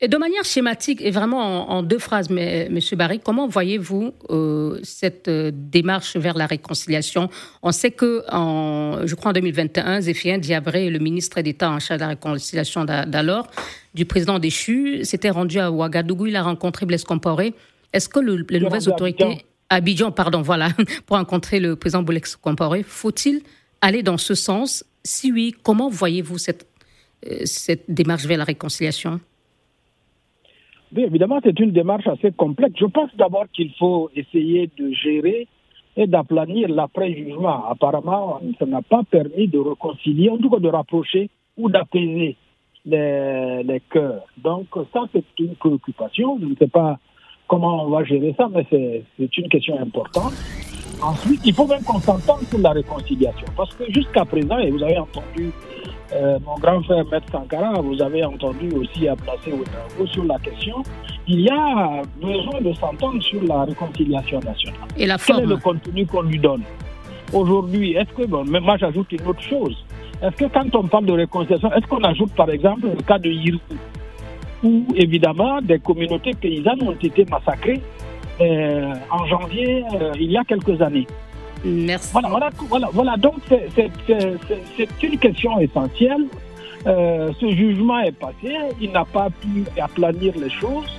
Et 0.00 0.06
de 0.06 0.16
manière 0.16 0.44
schématique 0.44 1.00
et 1.02 1.10
vraiment 1.10 1.72
en, 1.72 1.82
deux 1.82 1.98
phrases, 1.98 2.30
mais, 2.30 2.68
Monsieur 2.70 2.96
Barry, 2.96 3.18
comment 3.18 3.48
voyez-vous 3.48 4.12
euh, 4.30 4.78
cette 4.84 5.26
euh, 5.26 5.50
démarche 5.52 6.16
vers 6.16 6.38
la 6.38 6.46
réconciliation? 6.46 7.28
On 7.62 7.72
sait 7.72 7.90
que, 7.90 8.22
en, 8.30 9.04
je 9.04 9.14
crois 9.16 9.30
en 9.30 9.34
2021, 9.34 10.02
Zéphien 10.02 10.38
Diabré, 10.38 10.88
le 10.90 11.00
ministre 11.00 11.40
d'État 11.40 11.70
en 11.70 11.80
charge 11.80 11.98
de 11.98 12.04
la 12.04 12.08
réconciliation 12.10 12.84
d'alors, 12.84 13.50
du 13.94 14.04
président 14.04 14.38
déchu, 14.38 15.04
s'était 15.04 15.30
rendu 15.30 15.58
à 15.58 15.72
Ouagadougou. 15.72 16.26
Il 16.26 16.36
a 16.36 16.44
rencontré 16.44 16.86
Blaise 16.86 17.02
Compaoré. 17.02 17.54
Est-ce 17.92 18.08
que 18.08 18.20
les 18.20 18.60
nouvelles 18.60 18.88
autorités 18.88 19.44
Abidjan, 19.68 20.12
pardon, 20.12 20.42
voilà, 20.42 20.70
pour 21.06 21.16
rencontrer 21.16 21.58
le 21.58 21.74
président 21.74 22.04
Blaise 22.04 22.36
Compaoré, 22.36 22.84
faut-il 22.84 23.42
aller 23.80 24.04
dans 24.04 24.16
ce 24.16 24.36
sens? 24.36 24.84
Si 25.02 25.32
oui, 25.32 25.56
comment 25.64 25.88
voyez-vous 25.88 26.38
cette, 26.38 26.66
euh, 27.26 27.40
cette 27.44 27.84
démarche 27.88 28.26
vers 28.26 28.38
la 28.38 28.44
réconciliation? 28.44 29.20
Oui, 30.94 31.02
évidemment, 31.04 31.40
c'est 31.42 31.58
une 31.60 31.72
démarche 31.72 32.06
assez 32.06 32.32
complexe. 32.32 32.74
Je 32.78 32.86
pense 32.86 33.10
d'abord 33.16 33.46
qu'il 33.52 33.72
faut 33.74 34.10
essayer 34.14 34.70
de 34.78 34.92
gérer 34.92 35.46
et 35.96 36.06
d'aplanir 36.06 36.68
l'après-jugement. 36.68 37.64
Apparemment, 37.68 38.40
ça 38.58 38.66
n'a 38.66 38.82
pas 38.82 39.02
permis 39.10 39.48
de 39.48 39.58
réconcilier, 39.58 40.30
en 40.30 40.38
tout 40.38 40.48
cas 40.48 40.60
de 40.60 40.68
rapprocher 40.68 41.28
ou 41.56 41.68
d'apaiser 41.68 42.36
les, 42.86 43.62
les 43.64 43.80
cœurs. 43.90 44.22
Donc 44.38 44.66
ça, 44.92 45.04
c'est 45.12 45.24
une 45.38 45.56
préoccupation. 45.56 46.38
Je 46.40 46.46
ne 46.46 46.54
sais 46.54 46.68
pas 46.68 46.98
comment 47.48 47.84
on 47.84 47.90
va 47.90 48.04
gérer 48.04 48.34
ça, 48.36 48.48
mais 48.52 48.66
c'est 48.70 49.36
une 49.38 49.48
question 49.48 49.78
importante. 49.80 50.32
Ensuite, 51.02 51.40
il 51.44 51.54
faut 51.54 51.66
même 51.66 51.82
qu'on 51.82 52.00
s'entende 52.00 52.42
sur 52.48 52.58
la 52.58 52.70
réconciliation. 52.70 53.46
Parce 53.56 53.74
que 53.74 53.84
jusqu'à 53.92 54.24
présent, 54.24 54.58
et 54.58 54.70
vous 54.70 54.82
avez 54.82 54.98
entendu 54.98 55.50
euh, 56.12 56.38
mon 56.44 56.54
grand 56.56 56.82
frère 56.82 57.04
Maître 57.10 57.26
Sankara, 57.30 57.80
vous 57.80 58.00
avez 58.02 58.24
entendu 58.24 58.70
aussi 58.72 59.08
à 59.08 59.16
placer 59.16 59.52
au 60.00 60.06
sur 60.06 60.24
la 60.24 60.38
question, 60.38 60.82
il 61.26 61.40
y 61.40 61.50
a 61.50 62.02
besoin 62.20 62.60
de 62.60 62.72
s'entendre 62.72 63.22
sur 63.22 63.42
la 63.44 63.64
réconciliation 63.64 64.40
nationale. 64.40 64.80
Et 64.96 65.06
la 65.06 65.18
Quel 65.18 65.40
est 65.40 65.46
le 65.46 65.56
contenu 65.58 66.06
qu'on 66.06 66.22
lui 66.22 66.38
donne 66.38 66.62
Aujourd'hui, 67.32 67.92
est-ce 67.92 68.10
que, 68.14 68.26
bon, 68.26 68.44
mais 68.48 68.60
moi 68.60 68.78
j'ajoute 68.78 69.12
une 69.12 69.26
autre 69.26 69.42
chose. 69.42 69.76
Est-ce 70.22 70.36
que 70.36 70.44
quand 70.46 70.74
on 70.74 70.88
parle 70.88 71.04
de 71.06 71.12
réconciliation, 71.12 71.70
est-ce 71.72 71.86
qu'on 71.86 72.02
ajoute 72.02 72.32
par 72.32 72.48
exemple 72.48 72.86
le 72.86 73.02
cas 73.02 73.18
de 73.18 73.28
Yirou, 73.30 73.58
où 74.64 74.86
évidemment 74.94 75.60
des 75.60 75.78
communautés 75.78 76.32
paysannes 76.40 76.82
ont 76.82 76.92
été 76.92 77.26
massacrées 77.30 77.82
euh, 78.40 78.94
en 79.10 79.26
janvier 79.26 79.84
euh, 80.00 80.12
il 80.18 80.32
y 80.32 80.38
a 80.38 80.44
quelques 80.44 80.80
années? 80.80 81.06
Merci. 81.64 82.10
Voilà, 82.12 82.50
voilà, 82.68 82.88
voilà, 82.92 83.16
donc 83.16 83.34
c'est 83.48 85.02
une 85.02 85.18
question 85.18 85.58
essentielle. 85.60 86.26
Euh, 86.86 87.32
ce 87.40 87.50
jugement 87.50 87.98
est 88.00 88.12
passé, 88.12 88.54
il 88.80 88.92
n'a 88.92 89.04
pas 89.04 89.28
pu 89.30 89.64
aplanir 89.80 90.32
les 90.38 90.50
choses. 90.50 90.98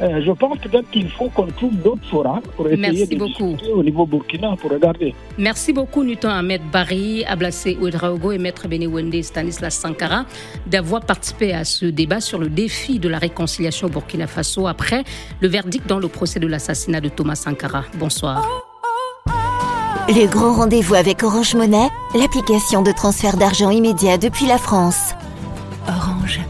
Euh, 0.00 0.22
je 0.24 0.30
pense 0.30 0.58
peut-être 0.58 0.88
qu'il 0.90 1.08
faut 1.10 1.28
qu'on 1.28 1.46
trouve 1.46 1.74
d'autres 1.76 2.04
forums 2.04 2.40
pour 2.56 2.68
essayer 2.68 3.06
de 3.06 3.16
beaucoup. 3.16 3.56
au 3.74 3.82
niveau 3.82 4.06
burkina 4.06 4.54
pour 4.56 4.70
regarder. 4.70 5.12
Merci 5.38 5.72
beaucoup, 5.72 6.04
Newton 6.04 6.30
Ahmed 6.30 6.62
Barry, 6.72 7.24
Ablassé 7.24 7.76
Ouedraogo 7.80 8.30
et 8.30 8.38
Maître 8.38 8.68
Benewende 8.68 9.20
Stanislas 9.22 9.74
Sankara 9.74 10.24
d'avoir 10.66 11.04
participé 11.04 11.52
à 11.52 11.64
ce 11.64 11.86
débat 11.86 12.20
sur 12.20 12.38
le 12.38 12.48
défi 12.48 13.00
de 13.00 13.08
la 13.08 13.18
réconciliation 13.18 13.88
au 13.88 13.90
Burkina 13.90 14.28
Faso 14.28 14.68
après 14.68 15.02
le 15.40 15.48
verdict 15.48 15.88
dans 15.88 15.98
le 15.98 16.08
procès 16.08 16.38
de 16.38 16.46
l'assassinat 16.46 17.00
de 17.00 17.08
Thomas 17.08 17.34
Sankara. 17.34 17.84
Bonsoir. 17.94 18.67
Le 20.10 20.26
grand 20.26 20.54
rendez-vous 20.54 20.94
avec 20.94 21.22
Orange 21.22 21.54
Monnaie, 21.54 21.90
l'application 22.14 22.80
de 22.80 22.92
transfert 22.92 23.36
d'argent 23.36 23.68
immédiat 23.68 24.16
depuis 24.16 24.46
la 24.46 24.56
France. 24.56 25.12
Orange. 25.86 26.40